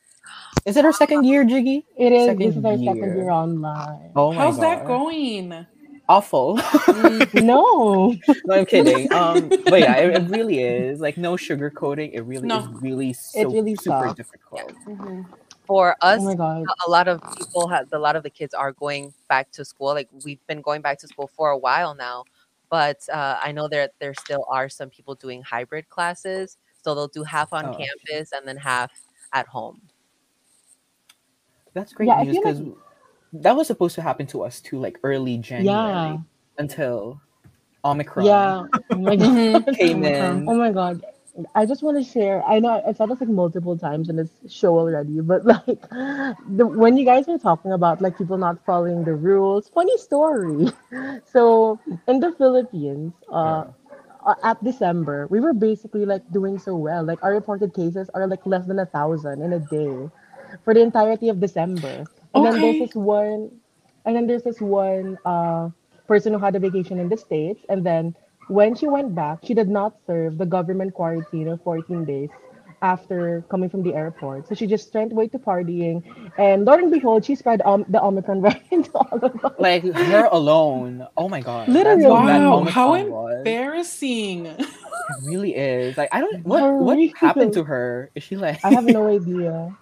[0.65, 1.86] Is it our second year, Jiggy?
[1.97, 2.25] It is.
[2.27, 3.15] Second this is our second year.
[3.15, 4.12] year online.
[4.15, 5.65] Oh my How's that going?
[6.10, 6.58] Awful.
[6.93, 8.13] Mm, No.
[8.45, 9.12] no, I'm kidding.
[9.12, 12.12] Um, but yeah, it, it really is like no sugarcoating.
[12.13, 12.60] It really No.
[12.60, 14.15] is really so it really super sucks.
[14.15, 14.71] difficult.
[14.88, 15.25] mhm.
[15.65, 19.13] For us, Oh a lot of people have a lot of the kids are going
[19.30, 22.23] back to school like we've been going back to school for a while now
[22.69, 27.08] but uh, i know there there still are some people doing hybrid classes so they'll
[27.08, 27.86] do half on Oh, okay.
[27.88, 28.91] campus and then half
[29.32, 29.82] at home
[31.73, 32.73] That's great Yeah, news feel like- because
[33.34, 36.17] that was supposed to happen to us too, like early January Yeah.
[36.60, 37.19] until
[37.84, 38.26] Omicron.
[38.28, 38.63] Yeah.
[38.91, 39.65] Oh my god.
[39.76, 40.38] Came Omicron.
[40.43, 40.49] in.
[40.49, 41.04] Oh my god.
[41.56, 42.43] I just want to share.
[42.46, 46.65] I know I've said this like multiple times in this show already, but like the,
[46.65, 50.67] when you guys were talking about like people not following the rules, funny story.
[51.26, 53.65] So in the Philippines, uh,
[54.26, 57.04] uh, at December, we were basically like doing so well.
[57.04, 60.10] Like our reported cases are like less than a thousand in a day
[60.63, 62.08] for the entirety of December.
[62.34, 63.52] And then there's this one,
[64.06, 65.69] and then there's this one uh,
[66.08, 67.65] person who had a vacation in the States.
[67.69, 68.15] And then
[68.47, 72.29] when she went back, she did not serve the government quarantine of 14 days
[72.82, 74.47] after coming from the airport.
[74.47, 76.03] So she just went away to partying.
[76.38, 79.53] And lo and behold, she spread um, the Omicron variant to all of us.
[79.58, 81.08] Like her alone.
[81.17, 81.67] Oh my god.
[81.69, 82.03] Literally.
[82.03, 83.38] That's how bad Wow, how Omicron was.
[83.38, 84.45] embarrassing.
[84.47, 85.97] It really is.
[85.97, 87.13] Like I don't what what Horrific.
[87.15, 88.12] happened to her?
[88.15, 89.75] Is she like I have no idea.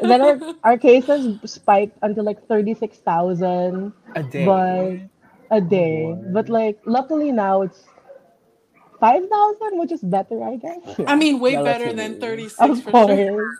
[0.00, 4.44] And then our, our cases spiked until like 36,000 a day?
[4.44, 4.96] but
[5.56, 6.02] a day.
[6.04, 6.32] Lord.
[6.34, 7.84] But like luckily now it's
[9.00, 10.78] 5,000, which is better, I guess.
[11.06, 12.48] I mean, way better than Relatively.
[12.48, 13.08] 36 of for course.
[13.18, 13.50] sure.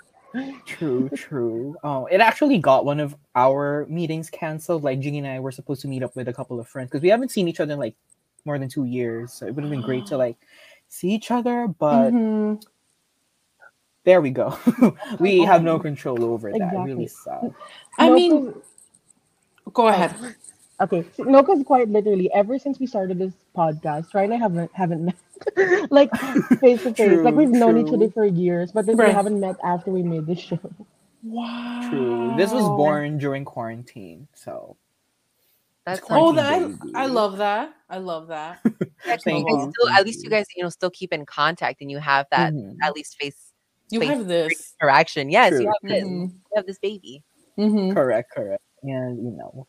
[0.67, 1.77] True, true.
[1.85, 4.83] Oh, it actually got one of our meetings canceled.
[4.83, 7.03] Like Jiggy and I were supposed to meet up with a couple of friends because
[7.03, 7.95] we haven't seen each other in like
[8.45, 9.33] more than two years.
[9.33, 10.37] So it would have been great to like
[10.89, 12.61] see each other, but Mhm.
[14.05, 14.59] there we go.
[15.21, 16.57] we have no control over that.
[16.57, 16.85] exactly.
[16.85, 17.55] Really sad.
[17.99, 18.63] I No, mean, 'cause-
[19.73, 20.15] go ahead.
[20.81, 24.43] Okay, so- no, because quite literally, ever since we started this podcast, Ryan and I
[24.43, 25.17] haven't haven't met
[25.91, 26.11] like
[26.61, 27.21] face to face.
[27.21, 30.27] Like we've known each other for years, but then we haven't met after we made
[30.27, 30.59] this show.
[31.23, 31.89] Wow.
[31.91, 32.35] True.
[32.37, 34.77] This was born during quarantine, so
[35.87, 36.77] That's It's Oh, that I, baby.
[36.95, 37.73] I love that.
[37.89, 38.59] I love that.
[39.07, 40.31] Actually, Thank you guys still, at least you you.
[40.31, 42.77] guys, you know, still keep in contact and you have that Mhm.
[42.83, 43.53] at least face
[43.91, 44.75] You Face have this.
[44.81, 45.31] interaction.
[45.31, 45.61] Yes, True.
[45.63, 46.05] you have this.
[46.05, 46.21] Mhm.
[46.33, 47.23] You have this baby,
[47.59, 47.95] Mhm.
[47.95, 48.63] correct, correct.
[48.83, 49.67] And you know,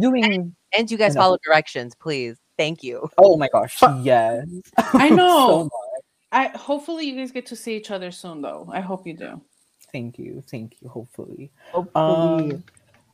[0.00, 0.54] we're, we're doing.
[0.76, 1.24] and you guys Enough.
[1.24, 2.38] follow directions, please.
[2.58, 3.08] Thank you.
[3.18, 3.80] Oh my gosh!
[4.02, 5.64] Yes, I know.
[5.64, 5.72] much.
[6.32, 8.68] I hopefully you guys get to see each other soon, though.
[8.72, 9.40] I hope you do.
[9.92, 10.88] Thank you, thank you.
[10.88, 11.50] Hopefully.
[11.72, 12.52] Hopefully.
[12.52, 12.64] Um,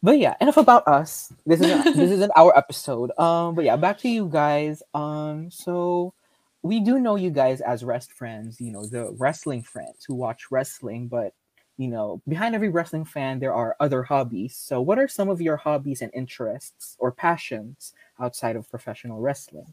[0.03, 1.33] but yeah, enough about us.
[1.47, 3.11] This is this isn't our episode.
[3.19, 4.83] Um, but yeah, back to you guys.
[4.95, 6.15] Um, so
[6.63, 8.61] we do know you guys as Wrestfriends.
[8.61, 11.33] You know the wrestling friends who watch wrestling, but
[11.79, 14.57] you know behind every wrestling fan there are other hobbies.
[14.57, 19.73] So what are some of your hobbies and interests or passions outside of professional wrestling?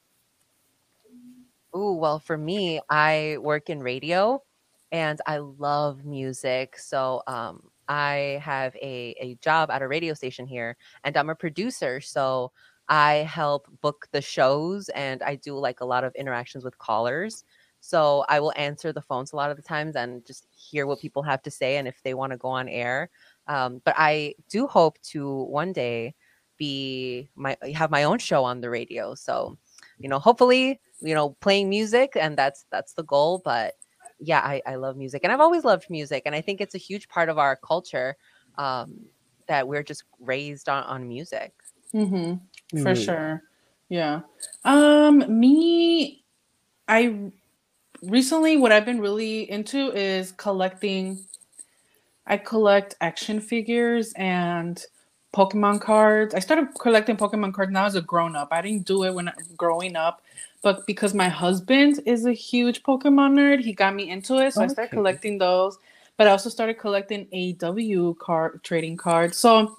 [1.73, 4.41] Oh, well, for me, I work in radio
[4.91, 6.77] and I love music.
[6.79, 11.35] So um, I have a, a job at a radio station here and I'm a
[11.35, 11.99] producer.
[12.01, 12.51] So
[12.87, 17.43] I help book the shows and I do like a lot of interactions with callers.
[17.85, 20.99] So I will answer the phones a lot of the times and just hear what
[20.99, 23.09] people have to say and if they want to go on air.
[23.47, 26.15] Um, but I do hope to one day
[26.57, 29.13] be my have my own show on the radio.
[29.13, 29.57] So,
[29.99, 33.75] you know, hopefully you know playing music and that's that's the goal but
[34.19, 36.77] yeah I, I love music and i've always loved music and i think it's a
[36.79, 38.15] huge part of our culture
[38.57, 38.95] um
[39.47, 41.51] that we're just raised on on music
[41.93, 42.81] Mm-hmm.
[42.81, 43.05] For Mm.
[43.05, 43.43] sure.
[43.89, 44.21] Yeah.
[44.63, 46.23] Um, me,
[46.87, 47.31] I
[48.01, 51.19] recently what I've been really into is collecting.
[52.27, 54.83] I collect action figures and
[55.35, 56.33] Pokemon cards.
[56.33, 58.49] I started collecting Pokemon cards now as a grown up.
[58.51, 60.21] I didn't do it when I, growing up,
[60.61, 64.53] but because my husband is a huge Pokemon nerd, he got me into it.
[64.53, 65.77] So I started collecting those.
[66.17, 69.37] But I also started collecting AEW card trading cards.
[69.37, 69.77] So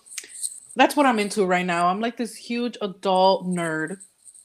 [0.76, 1.86] that's what I'm into right now.
[1.88, 3.98] I'm like this huge adult nerd.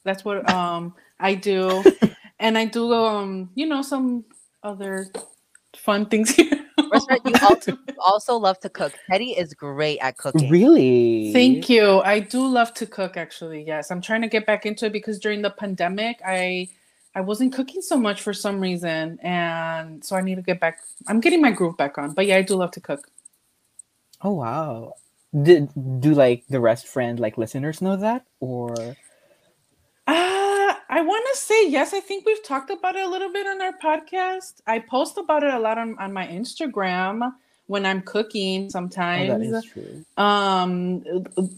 [0.06, 1.84] That's what um I do.
[2.42, 4.26] and I do um, you know, some
[4.64, 5.08] other
[5.78, 6.66] fun things here.
[6.92, 11.32] Restaurant, you also, also love to cook Teti is great at cooking Really?
[11.32, 12.02] Thank you.
[12.02, 13.64] I do love to cook actually.
[13.64, 13.92] Yes.
[13.92, 16.68] I'm trying to get back into it because during the pandemic I
[17.16, 20.80] I wasn't cooking so much for some reason and so I need to get back
[21.08, 22.14] I'm getting my groove back on.
[22.14, 23.08] But yeah, I do love to cook.
[24.22, 24.96] Oh wow.
[25.44, 25.70] Did
[26.02, 28.76] do like the Wrestfriend like listeners know that or
[30.08, 30.41] Uh,
[30.94, 31.94] I want to say yes.
[31.94, 34.62] I think we've talked about it a little bit on our podcast.
[34.68, 37.34] I post about it a lot on, on my Instagram
[37.68, 39.30] when I'm cooking oh, sometimes.
[39.30, 40.04] that is true.
[40.18, 41.02] Um,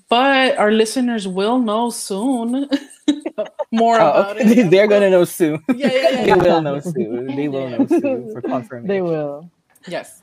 [0.08, 2.70] but our listeners will know soon
[3.72, 4.62] more Oh, about okay.
[4.62, 4.70] it.
[4.72, 5.64] They're gonna know soon.
[5.76, 7.26] Yeah, yeah, yeah, they will know soon.
[7.36, 8.88] They will know soon for confirmation.
[8.88, 9.50] They will.
[9.88, 10.22] Yes.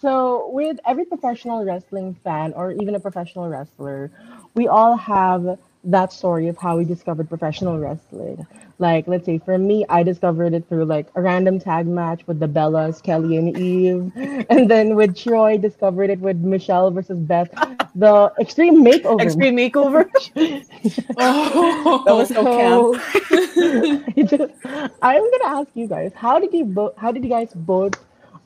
[0.00, 4.12] So, with every professional wrestling fan or even a professional wrestler,
[4.54, 8.46] we all have that story of how we discovered professional wrestling.
[8.78, 12.40] Like, let's say for me, I discovered it through like a random tag match with
[12.40, 14.12] the Bellas, Kelly and Eve.
[14.50, 17.50] And then with Troy, discovered it with Michelle versus Beth,
[17.94, 19.20] the Extreme Makeover.
[19.22, 20.10] Extreme makeover.
[21.16, 23.02] Oh, That was so camp.
[24.16, 24.52] I just-
[25.02, 26.96] I'm gonna ask you guys, how did you both?
[26.96, 27.94] How did you guys both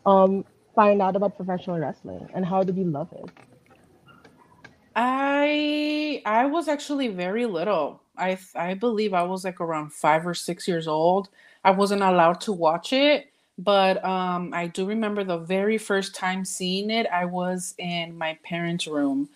[0.05, 0.45] um
[0.75, 3.31] find out about professional wrestling, and how did you love it?
[4.97, 8.03] I I was actually very little.
[8.19, 11.31] I I believe I was like around five or six years old.
[11.65, 16.45] I wasn't allowed to watch it, but um, I do remember the very first time
[16.47, 17.09] seeing it.
[17.09, 19.31] I was in my parents' room.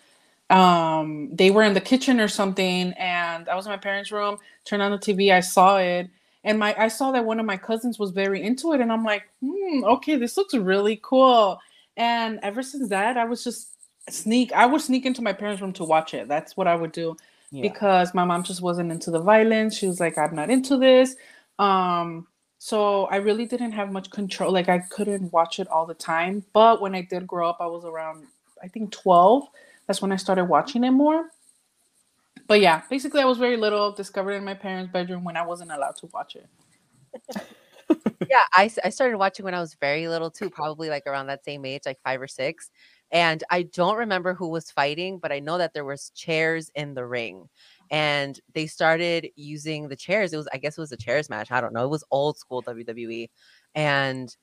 [0.49, 4.39] Um, they were in the kitchen or something, and I was in my parents' room.
[4.65, 5.33] Turned on the TV.
[5.33, 6.09] I saw it,
[6.45, 9.05] and my I saw that one of my cousins was very into it, and I'm
[9.05, 11.59] like, hmm, okay, this looks really cool.
[11.97, 13.69] And ever since that, I was just
[14.09, 14.51] sneak.
[14.53, 16.27] I would sneak into my parents' room to watch it.
[16.27, 17.15] That's what I would do
[17.51, 17.61] Yeah.
[17.61, 19.77] because my mom just wasn't into the violence.
[19.77, 21.15] She was like, I'm not into this.
[21.59, 24.51] Um, so I really didn't have much control.
[24.51, 26.43] Like I couldn't watch it all the time.
[26.53, 28.27] But when I did grow up, I was around,
[28.63, 29.47] I think 12.
[29.87, 31.25] That's when I started watching it more.
[32.47, 35.71] But yeah, basically I was very little, discovered in my parents' bedroom when I wasn't
[35.71, 36.47] allowed to watch it.
[38.29, 41.43] yeah, I, I started watching when I was very little too, probably like around that
[41.45, 42.69] same age, like five or six.
[43.11, 46.93] And I don't remember who was fighting, but I know that there was chairs in
[46.93, 47.49] the ring.
[47.89, 50.31] And they started using the chairs.
[50.33, 51.51] It was, I guess it was a chairs match.
[51.51, 51.83] I don't know.
[51.83, 53.29] It was old school WWE.
[53.75, 54.35] And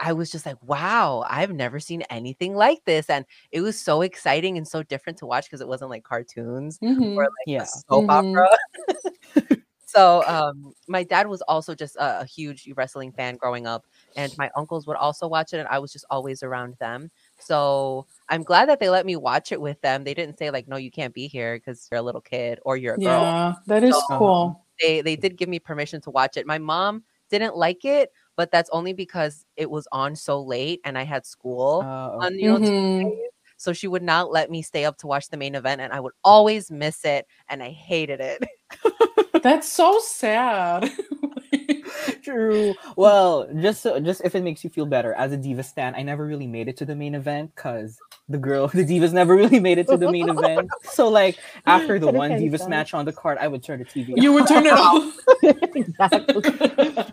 [0.00, 3.10] I was just like, wow, I've never seen anything like this.
[3.10, 6.78] And it was so exciting and so different to watch because it wasn't like cartoons
[6.82, 7.16] Mhm.
[7.16, 7.64] or like Yeah.
[7.64, 8.34] soap Mhm.
[8.36, 8.48] opera.
[9.86, 13.84] so um my dad was also just a, a huge wrestling fan growing up
[14.16, 17.10] and my uncles would also watch it and i was just always around them
[17.40, 20.68] so i'm glad that they let me watch it with them they didn't say like
[20.68, 23.54] no you can't be here because you're a little kid or you're a girl Yeah,
[23.66, 24.64] that is So- cool.
[24.80, 28.50] they they did give me permission to watch it my mom didn't like it but
[28.50, 32.48] that's only because it was on so late and i had school Uh, on you
[32.48, 33.10] know Mhm.
[33.56, 36.00] So she would not let me stay up to watch the main event and i
[36.00, 38.42] would always miss it and i hated it
[39.42, 40.90] That's so sad.
[42.22, 42.74] True.
[42.96, 46.02] Well, just so, just if it makes you feel better, as a diva stan, I
[46.02, 49.60] never really made it to the main event because the girl, the divas, never really
[49.60, 50.70] made it to the main event.
[50.84, 52.68] So like after the one divas sense.
[52.70, 54.12] match on the card, I would turn the TV.
[54.16, 55.16] you would turn it off.
[55.42, 56.42] exactly.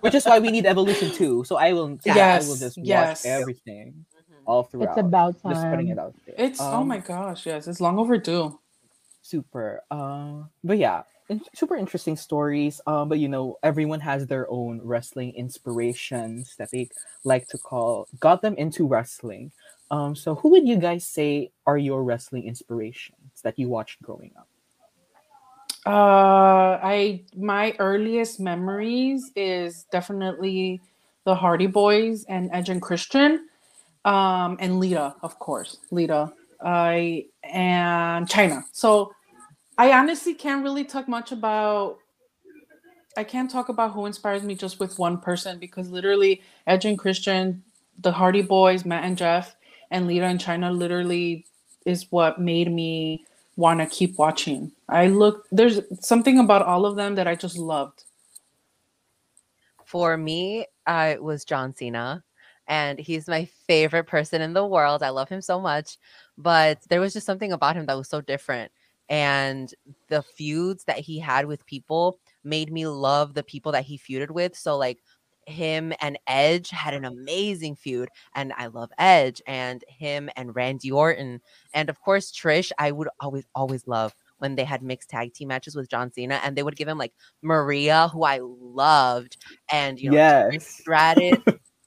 [0.02, 1.44] which is why we need evolution too.
[1.46, 3.26] So I will, yeah, I will Yes, just watch yes.
[3.26, 4.06] everything
[4.46, 4.90] all throughout.
[4.98, 5.54] It's about time.
[5.54, 6.06] just putting it time.
[6.06, 6.36] out there.
[6.38, 8.60] It's oh Um, my gosh, yes, it's long overdue.
[9.22, 14.50] super uh but yeah in- super interesting stories um but you know everyone has their
[14.50, 16.90] own wrestling inspirations that they
[17.24, 19.52] like to call got them into wrestling.
[19.92, 24.32] Um so who would you guys say are your wrestling inspirations that you watched growing
[24.38, 24.48] up?
[25.88, 30.82] Uh, I my earliest memories is definitely
[31.24, 33.48] the Hardy Boys and Edge and Christian,
[34.04, 38.64] um, and Lita, of course, Lita, I and Chyna.
[38.74, 39.14] So
[39.78, 42.00] I honestly can't really talk much about.
[43.16, 46.98] I can't talk about who inspires me just with one person because literally Edge and
[46.98, 47.64] Christian,
[48.00, 49.56] the Hardy Boys, Matt and Jeff,
[49.92, 51.46] and Lita and Chyna literally
[51.86, 54.72] is what made me want to keep watching.
[54.90, 58.04] I look there's something about all of them that I just loved.
[59.86, 62.24] For me, uh, it was John Cena,
[62.68, 65.02] and he's my favorite person in the world.
[65.02, 65.98] I love him so much,
[66.38, 68.72] but there was just something about him that was so different.
[69.10, 69.74] And
[70.10, 74.32] the feuds that he had with people made me love the people that he feuded
[74.32, 74.56] with.
[74.56, 75.00] So, like,
[75.46, 80.92] him and Edge had an amazing feud, and I love Edge, and him and Randy
[80.92, 81.42] Orton,
[81.74, 82.72] and of course, Trish.
[82.78, 86.42] I would always, always love when they had mixed tag team matches with John Cena,
[86.44, 89.38] and they would give him like Maria, who I loved,
[89.72, 91.38] and you know, yes Stratus.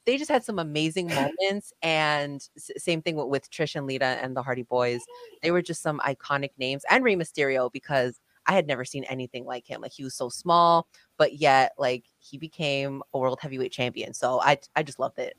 [0.06, 4.36] They just had some amazing moments, and same thing with, with Trish and Lita and
[4.36, 5.00] the Hardy Boys.
[5.42, 9.44] They were just some iconic names, and Rey Mysterio because I had never seen anything
[9.44, 9.80] like him.
[9.80, 14.14] Like he was so small, but yet like he became a world heavyweight champion.
[14.14, 15.36] So I I just loved it.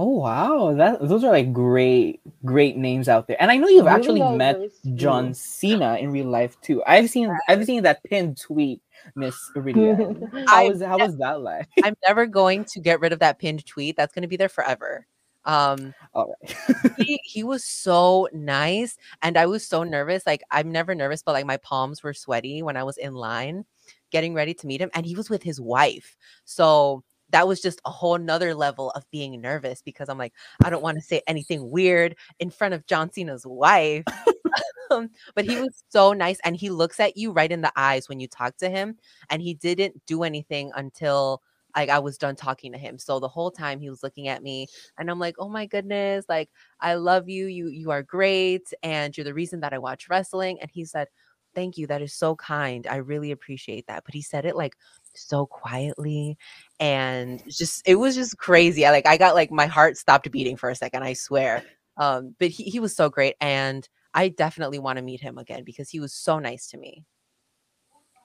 [0.00, 0.74] Oh wow.
[0.74, 3.36] That those are like great great names out there.
[3.40, 4.60] And i know you've Really actually met
[4.94, 6.82] john cena in real life too.
[6.86, 8.80] I've seen i've seen that pinned tweet
[9.14, 10.46] miss Iridian.
[10.48, 11.68] how was how was that like?
[11.84, 13.96] I'm never going to get rid of that pinned tweet.
[13.96, 15.06] That's going to be there forever.
[15.46, 16.56] Um, all right.
[16.98, 20.26] he, he was so nice and i was so nervous.
[20.26, 23.64] Like i'm never nervous but like my palms were sweaty when i was in line
[24.10, 26.16] getting ready to meet him and he was with his wife.
[26.44, 30.32] So that was just a whole nother level of being nervous because i'm like
[30.64, 34.04] i don't want to say anything weird in front of john cena's wife.
[34.90, 38.08] Um, but he was so nice and he looks at you right in the eyes
[38.08, 38.96] when you talk to him
[39.30, 41.42] and he didn't do anything until
[41.76, 42.98] like i was done talking to him.
[42.98, 44.66] So the whole time he was looking at me
[44.98, 49.16] and i'm like oh my goodness like i love you you you are great and
[49.16, 50.58] you're the reason that i watch wrestling.
[50.60, 51.06] And he said
[51.54, 54.02] thank you that is so kind i really appreciate that.
[54.04, 54.74] But he said it like
[55.14, 56.36] so quietly
[56.78, 60.56] and just it was just crazy i like i got like my heart stopped beating
[60.56, 61.62] for a second i swear
[61.96, 65.64] um but he, he was so great and i definitely want to meet him again
[65.64, 67.04] because he was so nice to me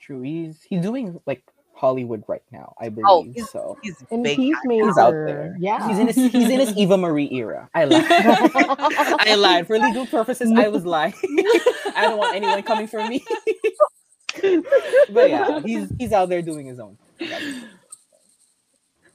[0.02, 0.21] True.
[0.21, 1.43] He's he's doing like
[1.74, 3.06] Hollywood right now, I believe.
[3.10, 4.86] Oh, he's- so he's And big he's major.
[4.86, 5.56] he's out there.
[5.60, 5.88] Yeah.
[5.88, 7.67] He's in his he's in his Eva Marie era.
[7.73, 8.06] I lied.
[8.10, 9.65] I lied.
[9.65, 11.15] For legal purposes, I was lying.
[11.96, 13.25] I don't want anyone coming for me.
[15.10, 16.98] but yeah, he's he's out there doing his own.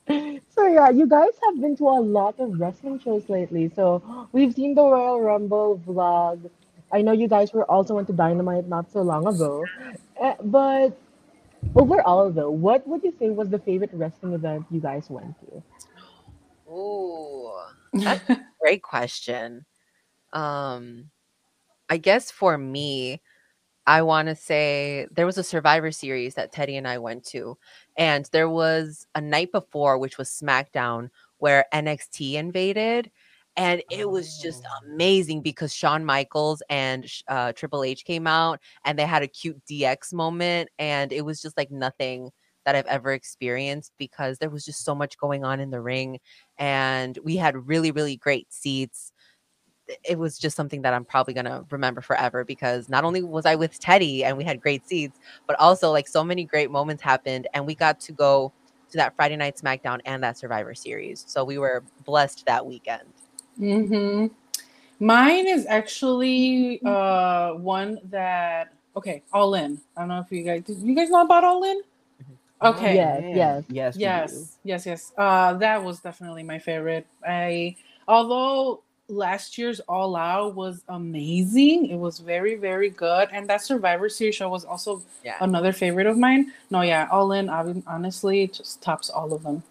[0.09, 3.71] So yeah, you guys have been to a lot of wrestling shows lately.
[3.75, 4.03] So
[4.33, 6.51] we've seen the Royal Rumble vlog.
[6.93, 9.65] I know you guys were also into Dynamite not so long ago.
[10.21, 10.99] Uh, but
[11.77, 15.63] overall though, what would you say was the favorite wrestling event you guys went to?
[16.73, 17.53] Ooh,
[17.93, 19.65] that's a great question.
[20.33, 21.11] Um,
[21.89, 23.21] I guess for me,
[23.91, 27.59] I want to say there was a Survivor series that Teti and I went to,
[27.97, 33.11] and there was a night before, which was SmackDown, where NXT invaded,
[33.57, 34.87] and it was just Oh.
[34.87, 39.61] amazing because Shawn Michaels and uh, Triple H came out, and they had a cute
[39.67, 42.31] DX moment, and it was just like nothing
[42.67, 46.21] that I've ever experienced because there was just so much going on in the ring,
[46.59, 49.13] and we had really, really great seats
[50.05, 53.55] it was just something that I'm probably gonna remember forever because not only was I
[53.55, 57.47] with Teti and we had great seats, but also like so many great moments happened
[57.55, 58.53] and we got to go
[58.91, 61.25] to that Friday night SmackDown and that Survivor series.
[61.29, 63.09] So we were blessed that weekend.
[63.59, 64.27] Mm-hmm.
[65.05, 69.81] Mine is actually uh one that okay, All In.
[69.97, 71.81] I don't know if you guys do you guys know about All In?
[72.63, 72.95] Okay.
[72.97, 73.65] Yes, yes.
[73.69, 73.97] yes.
[73.97, 75.13] Yes, yes, yes.
[75.17, 77.07] Uh, that was definitely my favorite.
[77.27, 77.77] I
[78.07, 84.09] although last year's All Out was amazing, it was very, very good, and that Survivor
[84.09, 85.37] Series show was also Yeah.
[85.41, 86.53] another favorite of mine.
[86.71, 87.51] No, yeah, All In.
[87.51, 89.63] I mean, honestly, it just tops all of them.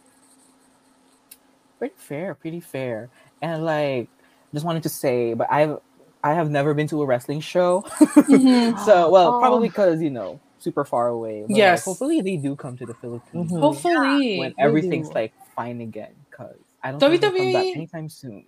[1.79, 3.09] pretty fair, pretty fair.
[3.41, 4.09] And like,
[4.53, 5.77] just wanted to say, but I've
[6.21, 7.81] I have never been to a wrestling show.
[8.27, 8.77] Mhm.
[8.83, 9.39] so well, Oh.
[9.39, 11.43] probably because you know super far away.
[11.43, 11.85] But, like, Yes.
[11.85, 13.59] hopefully they do come to the Philippines Mhm.
[13.61, 16.11] Hopefully, when everything's like fine again.
[16.31, 18.43] Cause I don't think they'll come back WWE anytime soon.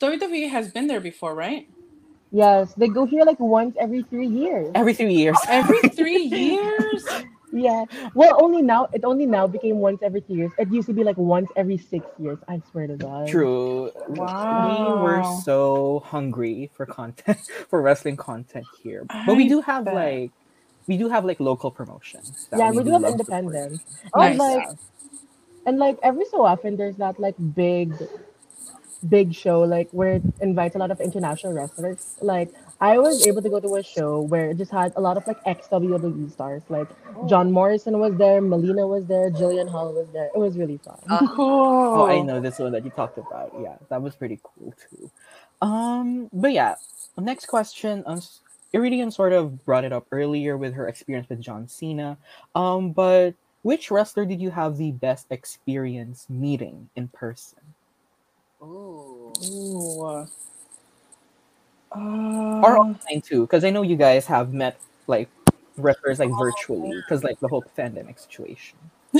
[0.00, 1.68] WWE has been there before, right?
[2.32, 4.70] Yes, they go here like once every three years.
[4.74, 5.38] Every three years.
[5.48, 7.06] Every three years.
[7.52, 7.84] Yeah.
[8.14, 10.52] Well, only now it only now became once every three years.
[10.58, 12.38] It used to be like once every six years.
[12.48, 13.28] I swear to God.
[13.28, 13.90] True.
[14.08, 14.96] Wow.
[14.96, 17.38] We were so hungry for content
[17.70, 19.06] for wrestling content here.
[19.24, 19.94] But we do have bet.
[19.94, 20.30] like
[20.86, 22.48] we do have like local promotions.
[22.54, 23.80] Yeah, we do have independent.
[24.12, 24.38] Oh, Nice.
[24.38, 24.68] like
[25.64, 27.94] and like every so often there's that like big
[29.08, 32.16] big show like where it invites a lot of international wrestlers.
[32.20, 35.16] Like I was able to go to a show where it just had a lot
[35.16, 36.62] of like ex WWE stars.
[36.68, 36.88] Like
[37.28, 40.30] John Morrison was there, Melina was there, Jillian Hall was there.
[40.34, 40.98] It was really fun.
[41.08, 41.76] Uh, Cool.
[41.96, 43.52] Oh, I know this one that you talked about.
[43.60, 45.10] Yeah, that was pretty cool too.
[45.62, 46.74] Um, but yeah,
[47.16, 48.02] next question.
[48.06, 48.20] Um,
[48.74, 52.18] Iridian sort of brought it up earlier with her experience with John Cena.
[52.54, 57.58] Um, but which wrestler did you have the best experience meeting in person?
[58.62, 59.32] Ooh.
[59.44, 60.00] Ooh.
[60.00, 60.28] or
[61.92, 65.28] Uh, online too because i know you guys have met like
[65.76, 68.76] wrestlers like virtually because like the whole pandemic situation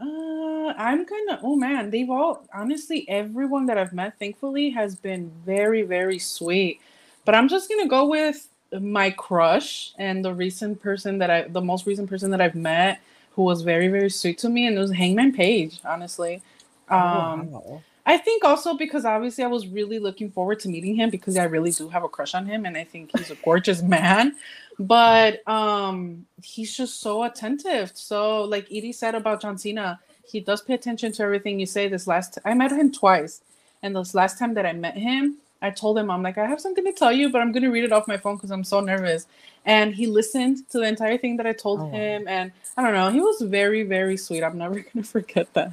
[0.00, 4.96] Uh, I'm kind of, Oh man, they've all honestly everyone that I've met, thankfully, has
[4.96, 6.80] been very, very sweet.
[7.26, 8.48] But I'm just gonna go with
[8.80, 13.00] my crush and the recent person that I, the most recent person that I've met,
[13.40, 15.80] who was very, very sweet to me, and it was Hangman Page.
[15.82, 16.42] Honestly,
[16.90, 17.82] um, Oh, wow.
[18.04, 21.44] I think also because obviously I was really looking forward to meeting him because I
[21.44, 24.34] really do have a crush on him and I think he's a gorgeous man.
[24.78, 27.92] But um he's just so attentive.
[27.94, 31.88] So like Iri said about John Cena, he does pay attention to everything you say.
[31.88, 33.42] This last I met him twice.
[33.82, 36.60] And this last time that I met him, I told him, I'm like, I have
[36.60, 38.80] something to tell you, but I'm gonna read it off my phone because I'm so
[38.80, 39.26] nervous.
[39.66, 41.96] And he listened to the entire thing that I told Oh, wow.
[41.98, 42.28] him.
[42.28, 44.42] And I don't know, he was very, very sweet.
[44.42, 45.72] I'm never gonna forget that.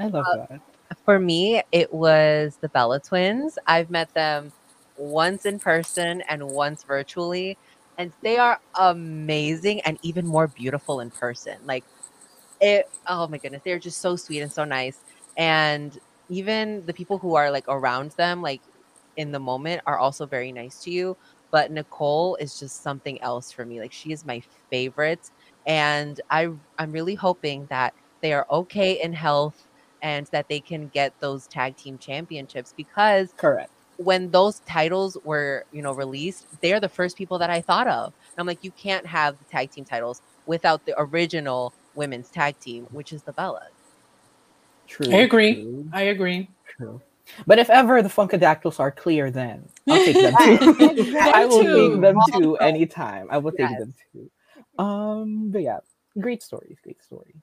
[0.00, 0.60] i love uh, that
[1.04, 3.58] For me, it was the Bella twins.
[3.66, 4.52] I've met them
[4.96, 7.58] once in person and once virtually,
[7.98, 11.58] and they are amazing and even more beautiful in person.
[11.64, 11.84] Like
[12.60, 14.98] it oh my goodness, they're just so sweet and so nice.
[15.36, 15.98] And
[16.28, 18.62] even the people who are like around them, like
[19.16, 21.16] in the moment, are also very nice to you.
[21.50, 23.80] But Nicole is just something else for me.
[23.80, 25.30] Like she is my favorite.
[25.66, 26.48] And I
[26.78, 29.68] I'm really hoping that they are okay in health
[30.02, 35.64] and that they can get those tag team championships because correct when those titles were
[35.72, 38.72] you know released they're the first people that i thought of and i'm like you
[38.72, 43.32] can't have the tag team titles without the original women's tag team which is the
[43.34, 43.73] bellas
[44.86, 45.54] true I agree.
[45.54, 46.48] true, I agree.
[46.76, 47.00] true.
[47.46, 50.58] but if ever the funkadactyls are clear then i'll take them too
[51.20, 51.72] i will too.
[51.74, 53.78] take them too anytime i will take Yes.
[53.80, 54.30] them too
[54.78, 55.78] um but yeah
[56.20, 57.36] great stories great stories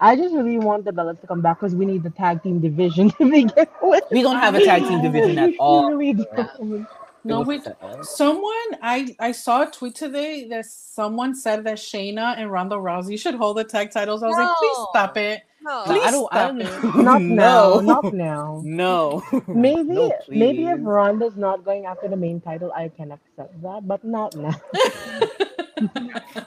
[0.00, 2.60] I just really want the Bellas to come back because we need the tag team
[2.60, 4.04] division to begin with.
[4.10, 6.46] we don't have a tag team division at We all really Yeah.
[6.58, 6.88] don't.
[7.24, 7.62] No, It was wait.
[8.04, 13.16] Someone I I saw a tweet today that someone said that Shayna and Ronda Rousey
[13.18, 14.24] should hold the tag titles.
[14.24, 15.42] I was like, please stop it.
[15.64, 16.28] No No, Please I don't.
[16.32, 16.94] I don't.
[17.04, 17.74] Not now.
[17.74, 17.80] no.
[17.80, 18.62] Not now.
[18.64, 19.22] No.
[19.48, 20.84] Maybe No, maybe if please.
[20.84, 24.54] Ronda's not going after the main title, I can accept that, but not now.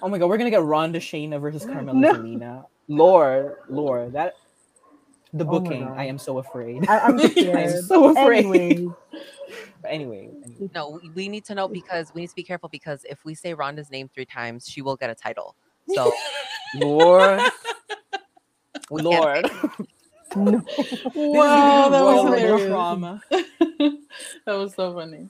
[0.01, 2.13] Oh my god, we're gonna get Ronda Shayna versus Carmella No.
[2.13, 2.65] Zelina.
[2.87, 4.35] Lord, Lord, that
[5.33, 5.83] the Oh booking.
[5.83, 5.97] God.
[5.99, 6.87] I am so afraid.
[6.87, 8.17] I, I'm I'm so afraid.
[8.45, 8.91] Anyways,
[9.87, 10.69] anyway, anyway.
[10.73, 13.35] No, we- we need to know because we need to be careful because if we
[13.35, 15.55] say Ronda's name three times, she will get a title.
[15.93, 16.11] So
[16.75, 17.41] Lord,
[18.91, 19.49] we can't Lord.
[21.15, 22.67] Wow, that was Rumble hilarious.
[22.67, 23.21] trauma.
[23.29, 23.97] that
[24.47, 25.29] was so funny.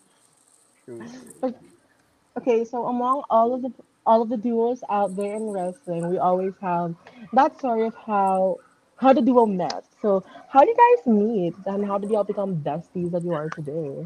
[2.37, 3.71] Okay, so among all of the
[4.05, 6.95] all of the duos out there in wrestling, we always have
[7.33, 8.59] that story of how
[8.97, 9.85] how the duo met.
[10.01, 13.49] So how did you guys meet and how did y'all become besties that you are
[13.49, 14.05] today?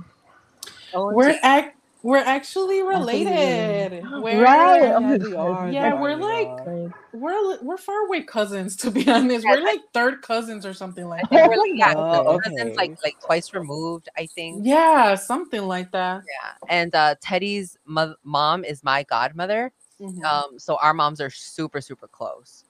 [0.93, 4.03] Oh, We're act we're actually Actually related.
[4.11, 5.73] We're, Right, Yeah, oh we're God.
[5.73, 6.93] Yeah, we we're are, like- are.
[7.11, 9.45] We're we're far away cousins to be honest.
[9.45, 11.49] Yeah, We're like third cousins or something like that.
[11.49, 12.75] we're like, yeah, Oh, cousins okay.
[12.75, 14.65] like like twice removed, I think.
[14.65, 16.21] Yeah, something like that.
[16.25, 16.53] Yeah.
[16.69, 19.71] And uh Teti's mo- mom is my godmother.
[19.99, 20.23] Mhm.
[20.23, 22.63] Um, so our moms are super, super close.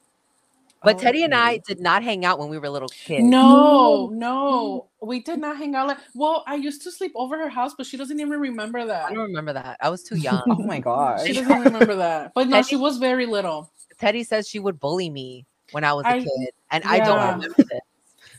[0.81, 3.25] But oh, Teti and I did not hang out when we were little kids.
[3.25, 5.87] No, no, we did not hang out.
[5.87, 9.05] Like, well, I used to sleep over her house, but she doesn't even remember that.
[9.05, 9.77] I don't remember that.
[9.81, 10.41] I was too young.
[10.47, 11.25] Oh my gosh.
[11.25, 12.33] She doesn't remember that.
[12.33, 13.69] But no, Teti- she was very little.
[14.01, 17.35] Teti says she would bully me when I was a I- kid, and I don't
[17.35, 17.81] remember this.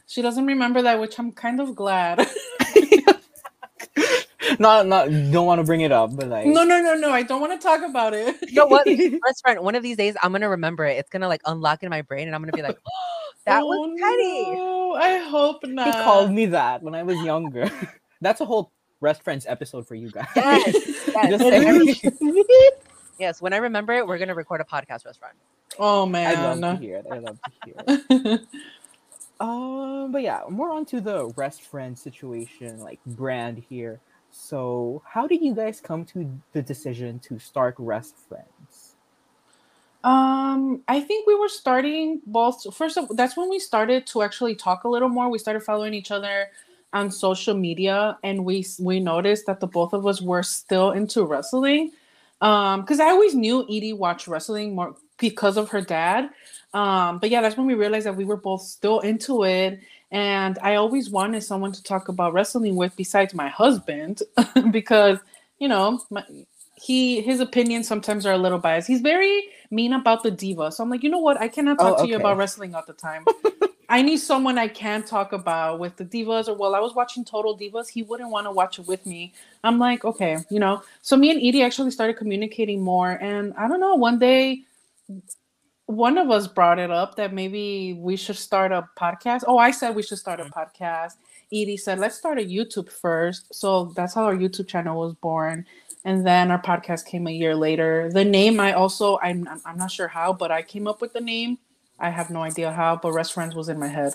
[0.07, 2.27] She doesn't remember that, which I'm kind of glad.
[4.59, 7.11] not not don't want to bring it up, but like no, no, no, no.
[7.11, 8.37] I don't want to talk about it.
[8.49, 8.85] You know what?
[9.27, 10.97] Best friend, one of these days I'm gonna remember it.
[10.99, 12.79] It's gonna like unlock in my brain, and I'm gonna be like,
[13.47, 14.57] that Oh, was Teti.
[14.57, 15.87] no, I hope not.
[15.87, 17.71] he called me that when I was younger.
[18.21, 18.73] That's a whole
[19.03, 20.27] Wrestfriends episode for you guys.
[20.37, 20.75] Yes,
[21.09, 21.31] yes.
[21.31, 22.21] Just It saying.
[22.21, 22.81] is.
[23.19, 25.35] Yes, when I remember it, we're gonna record a podcast restaurant.
[25.79, 26.37] Oh man.
[26.37, 26.77] I love man.
[26.77, 27.07] to hear it.
[27.11, 28.41] I love to hear it.
[29.41, 34.01] Um, but yeah, more onto the Wrestfriend situation, like brand here.
[34.31, 38.95] So, how did you guys come to the decision to start Rest Friends?
[40.03, 42.75] Um, I think we were starting both.
[42.75, 45.29] First of that's when we started to actually talk a little more.
[45.29, 46.47] We started following each other
[46.93, 51.25] on social media, and we we noticed that the both of us were still into
[51.25, 51.93] wrestling.
[52.41, 56.31] Um, because I always knew Iri watched wrestling more because of her dad.
[56.73, 59.81] Um, but yeah, that's when we realized that we were both still into it.
[60.11, 64.23] And I always wanted someone to talk about wrestling with besides my husband,
[64.71, 65.19] because
[65.59, 66.25] you know, my,
[66.75, 68.89] he his opinions sometimes are a little biased.
[68.89, 70.73] He's very mean about the diva.
[70.73, 71.41] So I'm like, you know what?
[71.41, 73.25] I cannot talk Oh, to you about wrestling all the time.
[73.89, 76.49] I need someone I can talk about with the divas.
[76.49, 77.89] Or well, I was watching Total Divas.
[77.89, 79.35] He wouldn't want to watch it with me.
[79.65, 80.83] I'm like, okay, you know.
[81.03, 83.13] So me and Iri actually started communicating more.
[83.21, 84.63] And I don't know, one day
[85.91, 89.43] one of us brought it up that maybe we should start a podcast.
[89.47, 91.15] Oh, I said we should start a podcast.
[91.51, 93.53] Iri said, let's start a YouTube first.
[93.53, 95.67] So that's how our YouTube channel was born.
[96.05, 98.11] And then our podcast came a year later.
[98.13, 101.21] The name I also I'm I'm not sure how, but I came up with the
[101.21, 101.59] name.
[101.99, 104.15] I have no idea how, but Wrestfriends was in my head.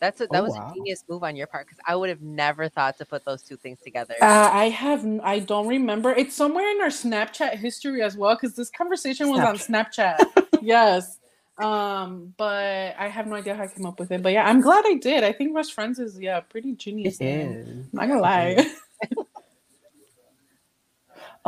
[0.00, 0.70] That's a, that Oh, was wow.
[0.70, 3.42] a genius move on your part because I would have never thought to put those
[3.42, 4.14] two things together.
[4.20, 6.12] Uh, I have I don't remember.
[6.12, 10.18] It's somewhere in our Snapchat history as well because this conversation was on Snapchat.
[10.62, 11.18] yes.
[11.58, 14.22] Um, but I have no idea how I came up with it.
[14.22, 15.24] But yeah, I'm glad I did.
[15.24, 17.18] I think Wrestfriends is yeah, pretty genius.
[17.18, 17.52] It name.
[17.52, 17.86] is.
[17.94, 18.66] Not gonna lie.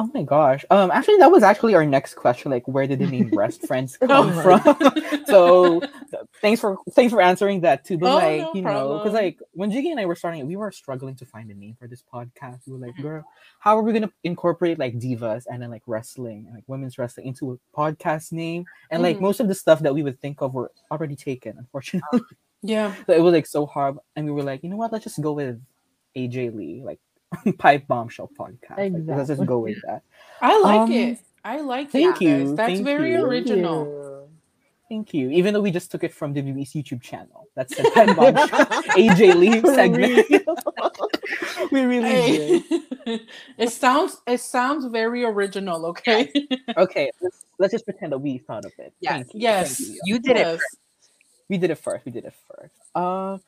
[0.01, 0.64] Oh my gosh.
[0.70, 2.53] Um, actually, that was actually our next question.
[2.53, 4.42] Like, where did the name Wrestfriends come Oh.
[4.42, 5.24] from?
[5.26, 5.82] so,
[6.40, 7.99] thanks for thanks for answering that too.
[7.99, 10.46] But Oh, like, no you know, because like when Jiggy and I were starting it,
[10.46, 12.61] we were struggling to find a name for this podcast.
[12.68, 13.01] We were like, Mm-hmm.
[13.01, 13.03] Mhm.
[13.03, 13.24] girl,
[13.59, 17.26] how are we gonna incorporate like divas and then like wrestling and like women's wrestling
[17.26, 18.64] into a podcast name?
[18.92, 19.22] And like Mhm.
[19.22, 22.20] most of the stuff that we would think of were already taken, unfortunately.
[22.62, 22.94] yeah.
[23.05, 23.96] so it was like so hard.
[24.14, 24.92] And we were like, you know what?
[24.92, 25.61] Let's just go with
[26.16, 27.01] AJ Lee, like
[27.59, 28.79] Pipe Bombshell podcast.
[28.79, 30.03] Like, let's just go with that.
[30.41, 31.18] I like Um, it.
[31.45, 32.24] I like thank it.
[32.24, 32.55] you, guys.
[32.55, 33.24] That's thank very you.
[33.24, 34.29] original.
[34.89, 35.29] Thank you.
[35.31, 37.47] Even though we just took it from WWE's YouTube channel.
[37.55, 38.35] That's the Pen Bomb
[38.97, 40.26] AJ Lee segment.
[41.72, 42.59] we really Hey.
[43.07, 43.20] did.
[43.59, 46.33] it sounds it sounds very original, okay?
[46.76, 48.95] Okay, let's, let's just pretend that we thought of it.
[49.01, 49.12] Yes.
[49.24, 49.41] Thank you.
[49.41, 49.76] Yes.
[49.76, 50.01] Thank you.
[50.05, 50.47] you did it.
[50.47, 50.61] Yes.
[51.51, 52.05] We did it first.
[52.07, 52.74] We did it first.
[52.95, 53.39] Uh,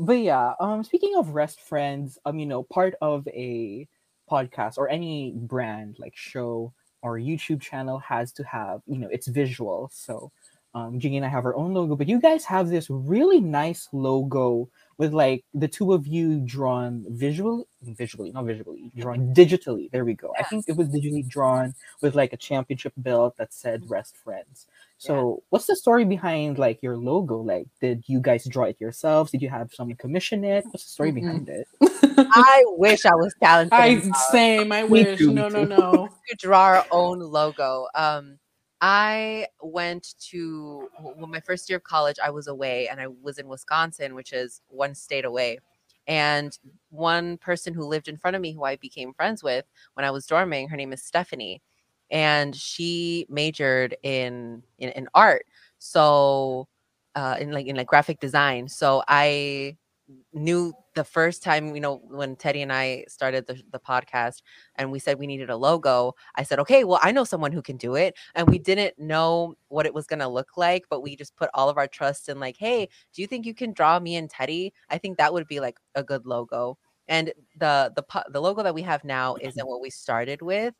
[0.00, 0.54] but yeah.
[0.60, 3.86] Um, speaking of Wrestfriends, um, you know, part of a
[4.30, 6.72] podcast or any brand like show
[7.02, 9.90] or YouTube channel has to have, you know, its visual.
[9.92, 10.32] So,
[10.74, 13.88] um, Jiggy and I have our own logo, but you guys have this really nice
[13.92, 19.90] logo with like the two of you drawn visually, visually, not visually, drawn digitally.
[19.90, 20.32] There we go.
[20.38, 24.66] I think it was digitally drawn with like a championship belt that said "Wrestfriends."
[25.00, 27.38] So, what's the story behind like your logo?
[27.38, 29.30] Like, did you guys draw it yourselves?
[29.30, 30.62] Did you have someone commission it?
[30.66, 31.14] What's the story Mm-mm.
[31.14, 31.66] behind it?
[32.18, 34.70] I wish I was talented I enough same.
[34.70, 35.18] I wish.
[35.18, 36.08] too, me no, no, no.
[36.28, 37.86] to draw our own logo.
[37.94, 38.38] Um,
[38.82, 42.16] I went to well, my first year of college.
[42.22, 45.60] I was away, and I was in Wisconsin, which is one state away.
[46.08, 46.58] And
[46.90, 50.10] one person who lived in front of me, who I became friends with when I
[50.10, 51.62] was dorming, her name is Stephanie,
[52.10, 55.46] and she majored in in, in art.
[55.78, 56.68] So,
[57.14, 58.68] uh, in like in like graphic design.
[58.68, 59.76] So I
[60.32, 64.42] knew the first time, you know, when Teti and I started the, the podcast
[64.74, 67.62] and we said we needed a logo, I said, okay, well, I know someone who
[67.62, 68.16] can do it.
[68.34, 71.50] And we didn't know what it was going to look like, but we just put
[71.54, 74.28] all of our trust in, like, hey, do you think you can draw me and
[74.28, 74.72] Teti?
[74.88, 76.76] I think that would be like a good logo.
[77.10, 80.74] And the the the logo that we have now isn't what we started with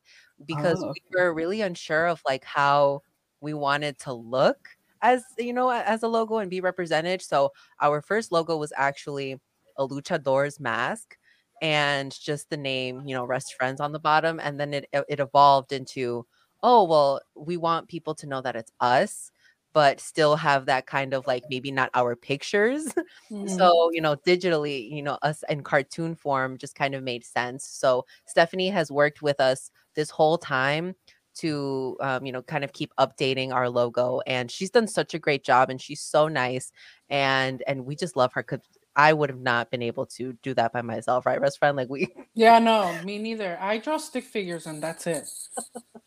[0.46, 3.02] because Oh, we were really unsure of like how
[3.40, 4.68] we wanted to look
[5.02, 7.22] as you know as a logo and be represented.
[7.22, 9.38] So our first logo was actually
[9.78, 11.16] a luchador's mask
[11.62, 14.40] and just the name, you know, Wrestfriends on the bottom.
[14.40, 16.26] And then it it evolved into,
[16.62, 19.30] oh, well, we want people to know that it's us,
[19.72, 22.86] but still have that kind of like maybe not our pictures.
[23.30, 23.70] Mhm.
[23.70, 27.64] So, you know, digitally, you know, us in cartoon form just kind of made sense.
[27.64, 30.94] So Stephanie has worked with us this whole time
[31.36, 35.18] to um, you know kind of keep updating our logo and she's done such a
[35.18, 36.72] great job and she's so nice
[37.08, 38.60] and and we just love her because
[38.96, 41.88] i would have not been able to do that by myself right best friend like
[41.88, 43.58] we yeah, no, me neither.
[43.60, 45.28] I draw stick figures and that's it.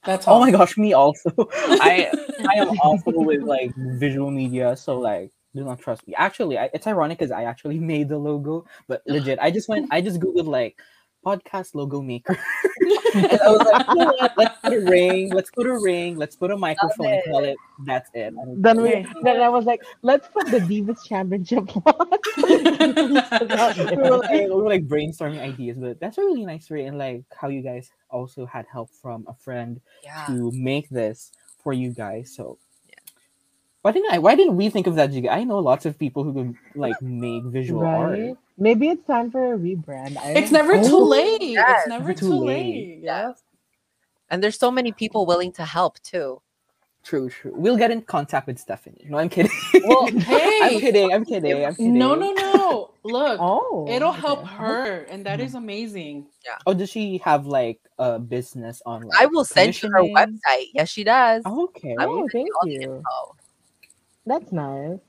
[0.06, 0.38] That's all.
[0.38, 1.32] Oh my gosh, me also.
[1.54, 6.16] I I am awful with like visual media, so like do not trust me.
[6.16, 9.88] Actually, I, it's ironic because I actually made the logo, but legit, I just went,
[9.92, 10.80] I just googled like
[11.26, 12.38] podcast logo maker.
[13.16, 14.34] and I was like, you know what?
[14.38, 17.24] Let's put a ring, let's put a ring, let's put a microphone, it.
[17.26, 17.58] call it.
[17.80, 18.34] That's it.
[18.34, 19.06] And Then we, Okay.
[19.24, 21.92] then I was like, let's put the Divas Championship we were,
[23.58, 24.20] on.
[24.20, 27.48] like, we were like brainstorming ideas, but that's a really nice way and like how
[27.48, 31.32] you guys also had help from a friend yeah to make this
[31.64, 32.34] for you guys.
[32.36, 32.58] So
[33.82, 34.20] why didn't I?
[34.20, 35.12] Why didn't we think of that?
[35.12, 35.30] Jiga?
[35.30, 38.18] I know lots of people who can like make visual art.
[38.58, 38.64] Right?
[38.64, 40.18] Maybe it's time for a rebrand.
[40.18, 40.84] I It's never know.
[40.84, 41.52] too Oh, late.
[41.54, 41.80] yes.
[41.80, 42.66] It's never Never too too late.
[42.76, 43.00] late.
[43.04, 43.34] Yeah.
[44.30, 46.42] and there's so many people willing to help too
[47.04, 47.52] True, true.
[47.54, 49.06] We'll get in contact with Stephanie.
[49.10, 49.52] No, I'm kidding.
[49.84, 51.12] Well, hey, I'm kidding.
[51.14, 51.66] I'm kidding.
[51.66, 51.94] I'm kidding.
[52.00, 52.92] no, no, no.
[53.04, 56.28] Look, Oh, it'll help her, and that is amazing.
[56.66, 59.18] Oh, does she have like a business online?
[59.20, 61.94] I will send you her website yes she does Okay.
[62.00, 62.82] I Oh, will thank you.
[62.82, 63.36] info.
[64.26, 65.00] That's nice.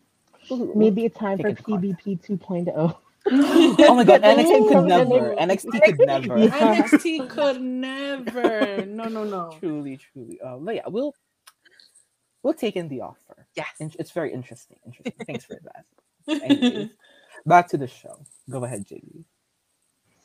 [0.74, 2.96] Maybe it's time for Take it PBP 2.0.
[3.30, 5.34] Oh my god, NXT could never.
[5.36, 6.36] NXT could never.
[6.36, 8.84] NXT could never.
[8.86, 9.56] No, no, no.
[9.60, 10.40] truly, truly.
[10.40, 11.14] Um, but yeah, we'll
[12.42, 13.46] we'll take in the offer.
[13.56, 14.78] yes In- It's very interesting.
[14.86, 15.14] Interesting.
[15.26, 16.42] Thanks for that.
[16.44, 16.90] Anyways,
[17.46, 18.18] back to the show.
[18.50, 19.24] Go ahead, JB.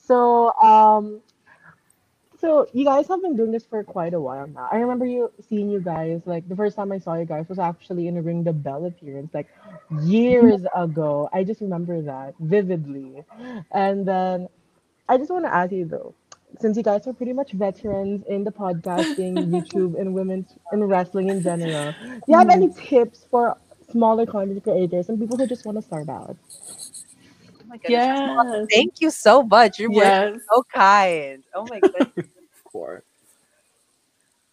[0.05, 1.21] So, um,
[2.39, 4.69] so you guys have been doing this for quite a while now.
[4.71, 7.59] I remember you seeing you guys like the first time I saw you guys was
[7.59, 9.47] actually in a Ring the Bell appearance, like
[10.03, 11.29] years ago.
[11.33, 13.23] I just remember that vividly.
[13.71, 14.47] And then
[15.09, 16.15] I just want to ask you though,
[16.59, 21.29] since you guys are pretty much veterans in the podcasting, YouTube, and women's and wrestling
[21.29, 22.63] in general, do you have mm-hmm.
[22.63, 23.57] any tips for
[23.91, 26.37] smaller content creators and people who just want to start out?
[27.69, 28.67] My goodness yes.
[28.71, 30.39] thank you so much you're Yes.
[30.51, 33.03] so kind oh my goodness Of course.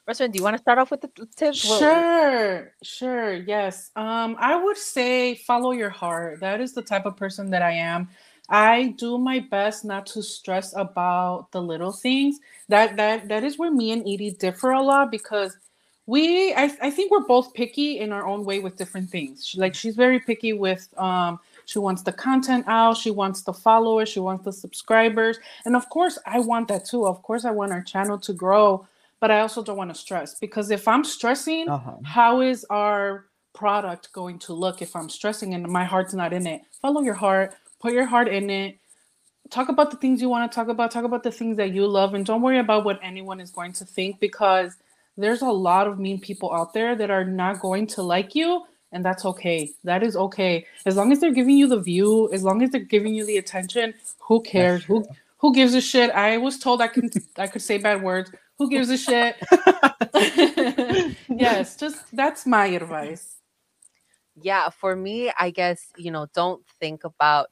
[0.06, 1.68] Wrestfriend, do you want to start off with the t- tips?
[1.68, 3.90] What- Sure, sure, yes.
[3.96, 6.38] Um, I would say follow your heart.
[6.40, 8.08] That is the type of person that I am.
[8.48, 12.38] I do my best not to stress about the little things.
[12.68, 15.56] That that that is where me and Iri differ a lot because
[16.06, 19.44] we I, I think we're both picky in our own way with different things.
[19.44, 23.52] She- Like she's very picky with um she wants the content out, she wants the
[23.52, 25.38] followers, she wants the subscribers.
[25.66, 27.06] And of course, I want that too.
[27.06, 28.86] Of course, I want our channel to grow,
[29.20, 31.96] but I also don't want to stress because if I'm stressing, Uh-huh.
[32.04, 36.46] how is our product going to look if I'm stressing and my heart's not in
[36.46, 36.62] it?
[36.80, 38.78] Follow your heart, put your heart in it.
[39.50, 41.86] Talk about the things you want to talk about, talk about the things that you
[41.86, 44.76] love, and don't worry about what anyone is going to think because
[45.16, 48.64] there's a lot of mean people out there that are not going to like you,
[48.92, 49.70] and that's okay.
[49.84, 50.66] That is okay.
[50.86, 53.38] As long as they're giving you the view, as long as they're giving you the
[53.38, 54.84] attention, who cares?
[54.84, 55.06] Who
[55.38, 56.10] who gives a shit?
[56.10, 58.30] I was told I can I could say bad words.
[58.58, 59.36] Who gives a shit?
[61.28, 63.36] yes, just that's my advice.
[64.40, 67.48] yeah, for me, I guess, you know, don't think about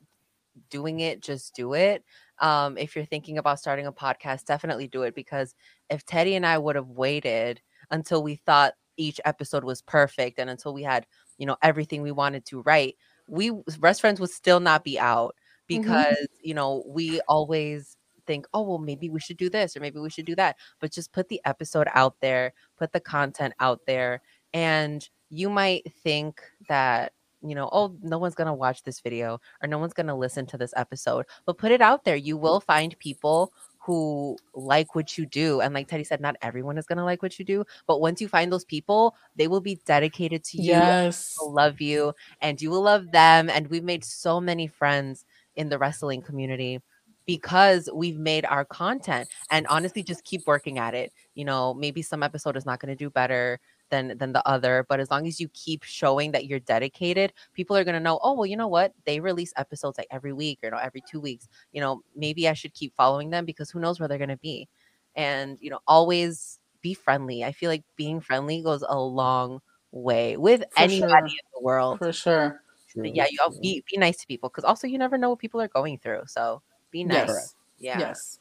[0.70, 2.04] doing it, just do it.
[2.40, 5.54] Um, if you're thinking about starting a podcast, definitely do it because
[5.90, 7.60] if Teti and I would have waited
[7.90, 11.06] until we thought each episode was perfect and until we had,
[11.38, 12.96] you know, everything we wanted to write,
[13.28, 15.34] we Wrestfriends would still not be out
[15.70, 15.82] mm-hmm.
[15.82, 19.98] because, you know, we always think, oh, well, maybe we should do this or maybe
[19.98, 20.56] we should do that.
[20.80, 24.22] But just put the episode out there, put the content out there,
[24.52, 27.12] and you might think that
[27.46, 30.14] you know, oh, no one's going to watch this video or no one's going to
[30.14, 32.16] listen to this episode, but put it out there.
[32.16, 33.52] You will find people
[33.84, 35.60] who like what you do.
[35.60, 38.20] And like Teti said, not everyone is going to like what you do, but once
[38.20, 41.36] you find those people, they will be dedicated to you, Yes.
[41.42, 43.50] love you, and you will love them.
[43.50, 45.24] And we've made so many friends
[45.56, 46.80] in the wrestling community
[47.26, 51.12] because we've made our content and honestly just keep working at it.
[51.34, 53.60] You know, maybe some episode is not going to do better
[53.94, 57.76] than than the other, but as long as you keep showing that you're dedicated, people
[57.76, 58.92] are going to know, "Oh, well, you know what?
[59.06, 61.48] They release episodes like every week or you know, every 2 weeks.
[61.72, 64.46] You know, maybe I should keep following them because who knows where they're going to
[64.50, 64.68] be."
[65.16, 67.44] And, you know, always be friendly.
[67.44, 69.60] I feel like being friendly goes a long
[69.92, 71.18] way with For anybody sure.
[71.30, 71.98] in the world.
[71.98, 72.60] For sure.
[72.88, 75.38] True, yeah, you all be be nice to people because also you never know what
[75.40, 76.22] people are going through.
[76.26, 77.22] So be nice.
[77.22, 77.54] Yes.
[77.78, 77.98] Yeah.
[77.98, 78.38] Yes.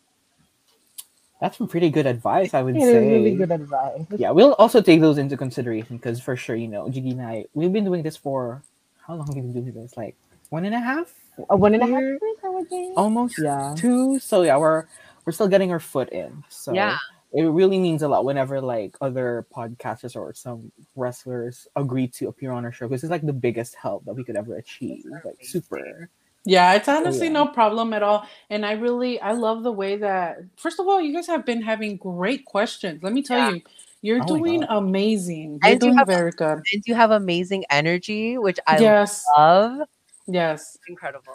[1.43, 3.05] That's some pretty good advice, I would It say.
[3.05, 4.05] really good advice.
[4.15, 7.43] Yeah, we'll also take those into consideration because for sure, you know, Jiggy and I,
[7.53, 8.63] we've been doing this for
[9.05, 9.97] how long have we been doing this?
[9.97, 10.15] Like
[10.51, 11.13] one and a half,
[11.49, 12.93] A one and a half years, I would say.
[12.95, 13.75] almost Yeah.
[13.75, 14.19] two.
[14.19, 14.85] So yeah, we're
[15.25, 16.45] we're still getting our foot in.
[16.47, 16.95] So Yeah.
[17.33, 22.53] it really means a lot whenever like other podcasters or some wrestlers agree to appear
[22.53, 25.03] on our show because it's like the biggest help that we could ever achieve.
[25.25, 26.07] Like super.
[26.45, 27.33] Yeah, it's oh, honestly yeah.
[27.33, 28.27] no problem at all.
[28.49, 31.61] And I really I love the way that first of all, you guys have been
[31.61, 33.01] having great questions.
[33.01, 33.49] Let me tell Yeah.
[33.51, 33.61] you,
[34.01, 35.59] you're Oh doing amazing.
[35.63, 36.61] You're And you have- very good.
[36.73, 39.23] And you have amazing energy, which I yes.
[39.37, 39.87] love.
[40.27, 40.77] Yes.
[40.89, 41.33] Incredible.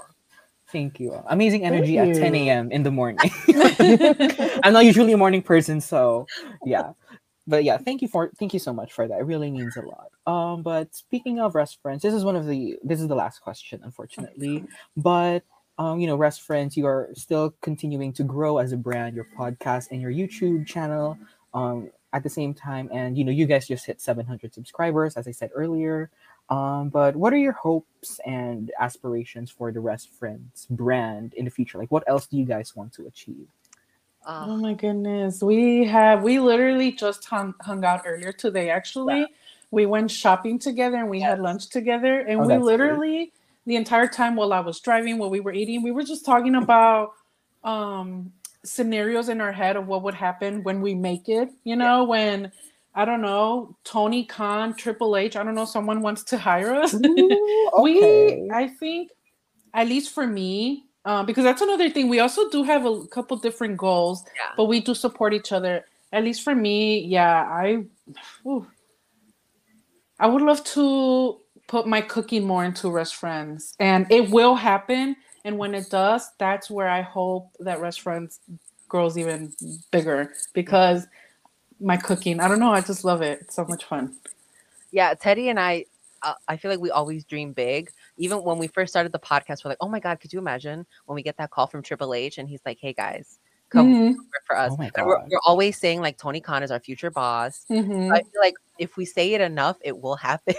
[0.70, 1.14] Thank you.
[1.28, 2.70] Amazing energy Thank at 10 a.m.
[2.70, 3.30] in the morning.
[4.62, 6.26] I'm not usually a morning person, so
[6.66, 6.92] yeah.
[7.48, 9.20] But yeah, thank you for thank you so much for that.
[9.20, 10.10] It really means a lot.
[10.26, 13.80] Um, but speaking of Wrestfriends, this is one of the this is the last question,
[13.82, 14.64] unfortunately.
[14.96, 15.44] But
[15.78, 19.90] um, you know, Wrestfriends, you are still continuing to grow as a brand, your podcast
[19.90, 21.18] and your YouTube channel.
[21.54, 25.28] Um, at the same time, and you know, you guys just hit 700 subscribers, as
[25.28, 26.10] I said earlier.
[26.48, 31.76] Um, but what are your hopes and aspirations for the Wrestfriends brand in the future?
[31.78, 33.48] Like, what else do you guys want to achieve?
[34.28, 35.42] Oh Uh, my goodness.
[35.42, 39.26] We have we literally just hung, hung out earlier today actually.
[39.70, 42.64] We went shopping together and we had lunch together and Oh, we great.
[42.64, 43.32] literally
[43.66, 46.54] the entire time while I was driving, while we were eating, we were just talking
[46.56, 47.12] about
[47.64, 48.32] um
[48.64, 52.52] scenarios in our head of what would happen when we make it, you know, when
[52.94, 56.94] I don't know, Tony Khan, Triple H, I don't know, someone wants to hire us.
[56.94, 59.10] Ooh, we i think
[59.74, 63.36] at least for me um, because that's another thing we also do have a couple
[63.36, 64.52] different goals Yeah.
[64.56, 67.82] but we do support each other at least for me yeah i
[68.46, 68.66] ooh.
[70.20, 75.58] i would love to put my cooking more into Wrestfriends and it will happen and
[75.58, 78.38] when it does that's where i hope that Wrestfriends
[78.88, 79.52] grows even
[79.90, 81.06] bigger because
[81.80, 84.14] my cooking i don't know i just love it it's so much fun
[84.90, 85.84] yeah, Teti and I,
[86.22, 87.90] uh, I feel like we always dream big.
[88.18, 90.86] Even when we first started the podcast, we're like, oh my God, could you imagine
[91.06, 93.38] when we get that call from Triple H and he's like, hey guys,
[93.70, 94.72] come Mhm, work for us.
[94.72, 97.64] Oh And we're, we're always saying like Tony Khan is our future boss.
[97.70, 100.54] mhm, I feel like if we say it enough, it will happen.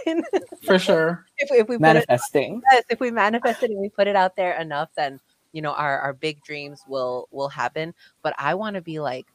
[0.64, 2.62] for sure if, if we put it, Manifesting.
[2.72, 5.20] yes, if we manifest it and we put it out there enough, then
[5.52, 7.94] you know our our big dreams will will happen.
[8.22, 9.26] But I want to be like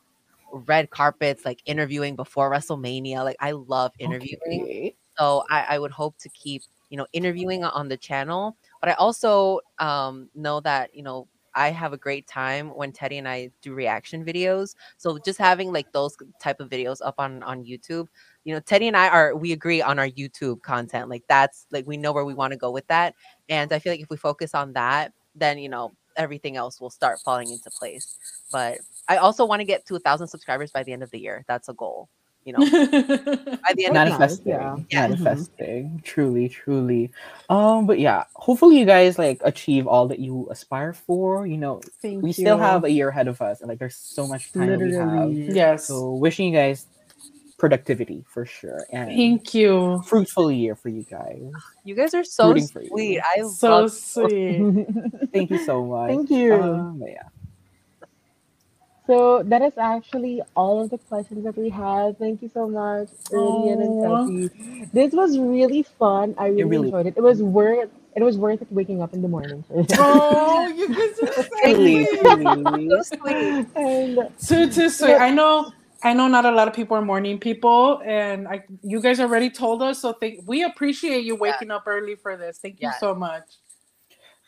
[0.52, 3.24] red carpets, like interviewing before WrestleMania.
[3.24, 4.38] Like I love interviewing.
[4.42, 4.96] Okay.
[5.18, 8.56] So I, I would hope to keep, you know, interviewing on the channel.
[8.80, 13.18] But I also um, know that, you know, I have a great time when Teti
[13.18, 14.74] and I do reaction videos.
[14.96, 18.08] So just having like those type of videos up on on YouTube,
[18.44, 21.08] you know, Teti and I are we agree on our YouTube content.
[21.08, 23.14] Like that's like we know where we want to go with that.
[23.48, 26.90] And I feel like if we focus on that, then you know everything else will
[26.90, 28.16] start falling into place.
[28.52, 28.78] But
[29.08, 31.44] I also want to get to a thousand subscribers by the end of the year.
[31.46, 32.08] That's a goal.
[32.44, 32.64] You know,
[33.66, 34.14] by the end of the year.
[34.16, 34.76] manifesting yeah.
[34.90, 35.00] Yeah.
[35.00, 37.10] manifesting truly truly
[37.48, 41.80] um but yeah hopefully you guys like achieve all that you aspire for you know
[42.02, 44.68] Thank we still have a year ahead of us and like there's so much time
[44.68, 46.86] that we have yes so wishing you guys
[47.58, 50.02] productivity for sure and Thank you.
[50.06, 51.38] fruitful year for you guys
[51.84, 52.88] You guys are so Rooting for you.
[52.90, 53.20] sweet.
[53.36, 54.86] I So love sweet.
[55.32, 56.52] thank you so much Thank you.
[56.52, 57.22] um, yeah
[59.06, 62.18] So that is actually all of the questions that we had.
[62.18, 64.50] Thank you so much, Iridian and Teti.
[64.92, 66.34] This was really fun.
[66.38, 67.14] I really, really enjoyed it.
[67.16, 69.64] It was worth it was worth it waking up in the morning.
[69.98, 71.42] oh, you guys are so
[71.74, 72.90] truly, sweet.
[72.90, 73.66] so sweet.
[73.76, 75.16] and Too, too sweet.
[75.16, 75.70] I know.
[76.02, 79.48] I know not a lot of people are morning people, and I, you guys already
[79.48, 80.02] told us.
[80.02, 82.58] So thank, we appreciate you waking up early for this.
[82.58, 83.00] Thank you Yes.
[83.00, 83.44] so much.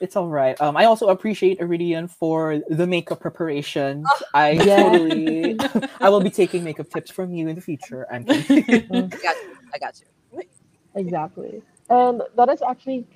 [0.01, 0.61] It's all right.
[0.61, 4.07] Um, I also appreciate Iridian for the makeup preparations.
[4.35, 4.83] I Yeah.
[4.83, 5.59] totally,
[6.01, 8.07] I will be taking makeup tips from you in the future.
[8.13, 8.27] I'm.
[8.29, 9.57] I got you.
[9.73, 10.43] I got you.
[10.95, 11.63] exactly.
[11.89, 13.07] And that is actually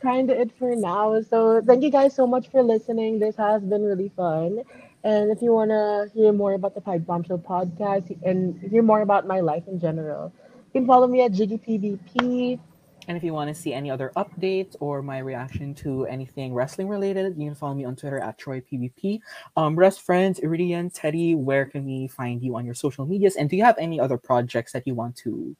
[0.00, 1.20] kind of it for now.
[1.22, 3.18] So thank you guys so much for listening.
[3.18, 4.62] This has been really fun.
[5.04, 9.02] And if you want to hear more about the Pipe Bombshell podcast and hear more
[9.02, 10.32] about my life in general,
[10.74, 12.58] you can follow me at Jiggy PBP.
[13.08, 16.88] And if you want to see any other updates or my reaction to anything wrestling
[16.88, 19.20] related, you can follow me on Twitter at Troy PBP.
[19.56, 23.36] Um, Wrestfriends, Iridian, Teti, where can we find you on your social medias?
[23.36, 25.56] And do you have any other projects that you want to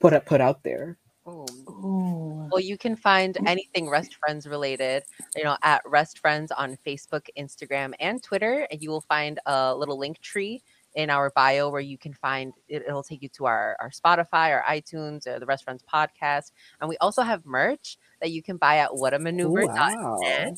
[0.00, 0.98] put up, put out there?
[1.26, 1.46] Ooh.
[1.68, 2.48] Ooh.
[2.50, 5.04] Well, you can find anything Wrestfriends related,
[5.36, 8.66] you know, at Wrestfriends on Facebook, Instagram, and Twitter.
[8.70, 10.62] And you will find a little link tree
[10.94, 14.52] in our bio where you can find it, it'll take you to our, our Spotify,
[14.52, 16.52] our iTunes, or the Wrestfriends podcast.
[16.80, 19.76] And we also have merch that you can buy at whatamaneuver.net.
[19.76, 20.56] Wow.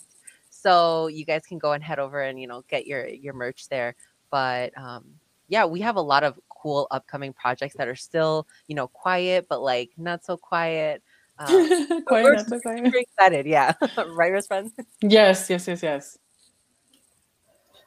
[0.51, 3.69] So you guys can go and head over and you know get your your merch
[3.69, 3.95] there.
[4.31, 5.05] But um,
[5.49, 9.47] yeah, we have a lot of cool upcoming projects that are still you know quiet,
[9.49, 11.03] but like not so quiet.
[11.39, 11.49] Um,
[12.11, 12.93] we're not so quiet.
[12.95, 13.75] excited, yeah.
[13.81, 14.73] right, Wrestfriends?
[15.03, 16.19] Yes, yes, yes, yes.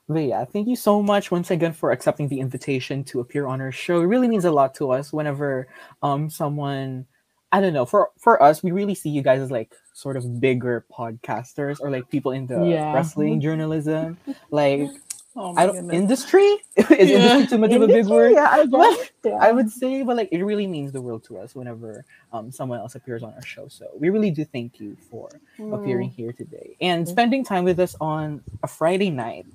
[0.10, 3.62] But yeah, thank you so much once again for accepting the invitation to appear on
[3.62, 4.02] our show.
[4.02, 5.68] It really means a lot to us whenever
[6.02, 7.06] um someone
[7.52, 10.40] I don't know, for for us, we really see you guys as like sort of
[10.42, 12.92] bigger podcasters or like people in the Yeah.
[12.94, 14.18] wrestling journalism.
[14.52, 14.90] Like
[15.36, 15.96] Oh I don't goodness.
[15.96, 17.18] industry is Yeah.
[17.18, 18.34] industry too much of a big word.
[18.34, 19.12] Yeah, I guess.
[19.24, 19.38] Yeah.
[19.40, 22.80] I would say, but like it really means the world to us whenever um someone
[22.80, 23.68] else appears on our show.
[23.68, 25.30] So we really do thank you for
[25.74, 29.46] appearing here today and spending time with us on a Friday night.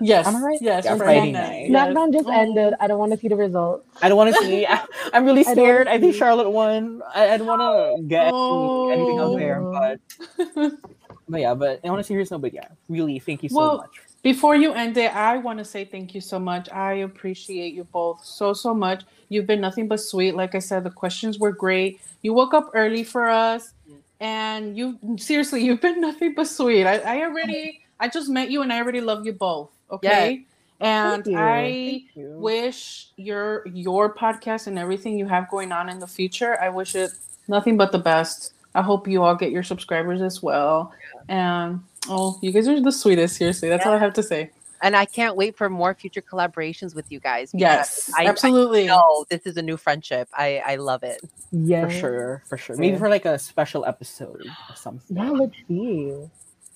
[0.00, 0.26] Yes.
[0.26, 0.58] Am I right?
[0.60, 0.84] Yes.
[0.84, 1.70] Yeah, Friday Friday night.
[1.70, 1.94] night.
[1.94, 2.32] SmackDown just Oh.
[2.32, 2.74] ended.
[2.80, 3.86] I don't want to see the results.
[4.02, 4.66] I don't want to see.
[4.68, 5.88] I, am really scared.
[5.88, 7.02] I, think Charlotte won.
[7.14, 9.96] I, I don't want to get any- anything out there, Oh.
[10.56, 10.72] but
[11.28, 11.54] but yeah.
[11.54, 12.30] But I want to see yours.
[12.30, 14.00] No, but yeah, really, thank you so Well, much.
[14.22, 16.70] Before you end it, I want to say thank you so much.
[16.70, 19.04] I appreciate you both so, so much.
[19.30, 20.34] You've been nothing but sweet.
[20.34, 22.00] Like I said, the questions were great.
[22.20, 23.96] You woke up early for us, mm.
[24.20, 26.84] and you seriously, you've been nothing but sweet.
[26.84, 29.70] I, I already, I just met you, and I already love you both.
[29.90, 30.44] Okay,
[30.80, 31.36] and Thank.
[31.36, 31.66] I
[32.14, 32.30] you.
[32.38, 36.58] wish your your podcast and everything you have going on in the future.
[36.60, 37.10] I wish it
[37.48, 38.54] nothing but the best.
[38.74, 40.92] I hope you all get your subscribers as well.
[41.28, 43.36] And oh, you guys are the sweetest.
[43.36, 44.50] Seriously, that's all I have to say.
[44.82, 47.50] And I can't wait for more future collaborations with you guys.
[47.52, 48.84] Yes, I, absolutely.
[48.84, 50.26] I know this is a new friendship.
[50.32, 51.20] I, I love it.
[51.52, 51.84] Yeah.
[51.84, 52.76] for sure, for sure.
[52.76, 52.98] Maybe Yeah.
[53.00, 55.14] for like a special episode or something.
[55.16, 56.14] Yeah, let's see.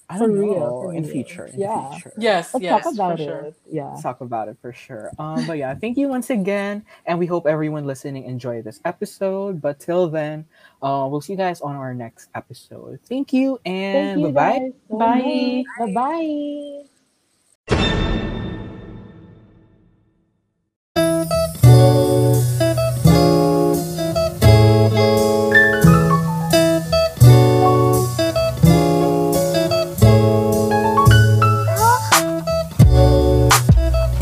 [0.09, 0.81] I for don't real, know.
[0.83, 1.91] for in future, in Yeah.
[1.95, 2.13] future.
[2.19, 3.27] Yes, Let's yes, talk about for it.
[3.27, 3.53] sure.
[3.71, 3.89] Yeah.
[3.91, 5.11] Let's talk about it for sure.
[5.19, 9.61] Um, but yeah, thank you once again, and we hope everyone listening enjoyed this episode.
[9.63, 10.45] But till then,
[10.83, 13.01] uh, we'll see you guys on our next episode.
[13.09, 13.59] Thank you,
[13.93, 14.59] Thank and you bye bye.
[14.59, 15.65] guys so Bye.
[15.79, 15.95] much.
[15.95, 16.85] Bye
[17.69, 18.24] bye.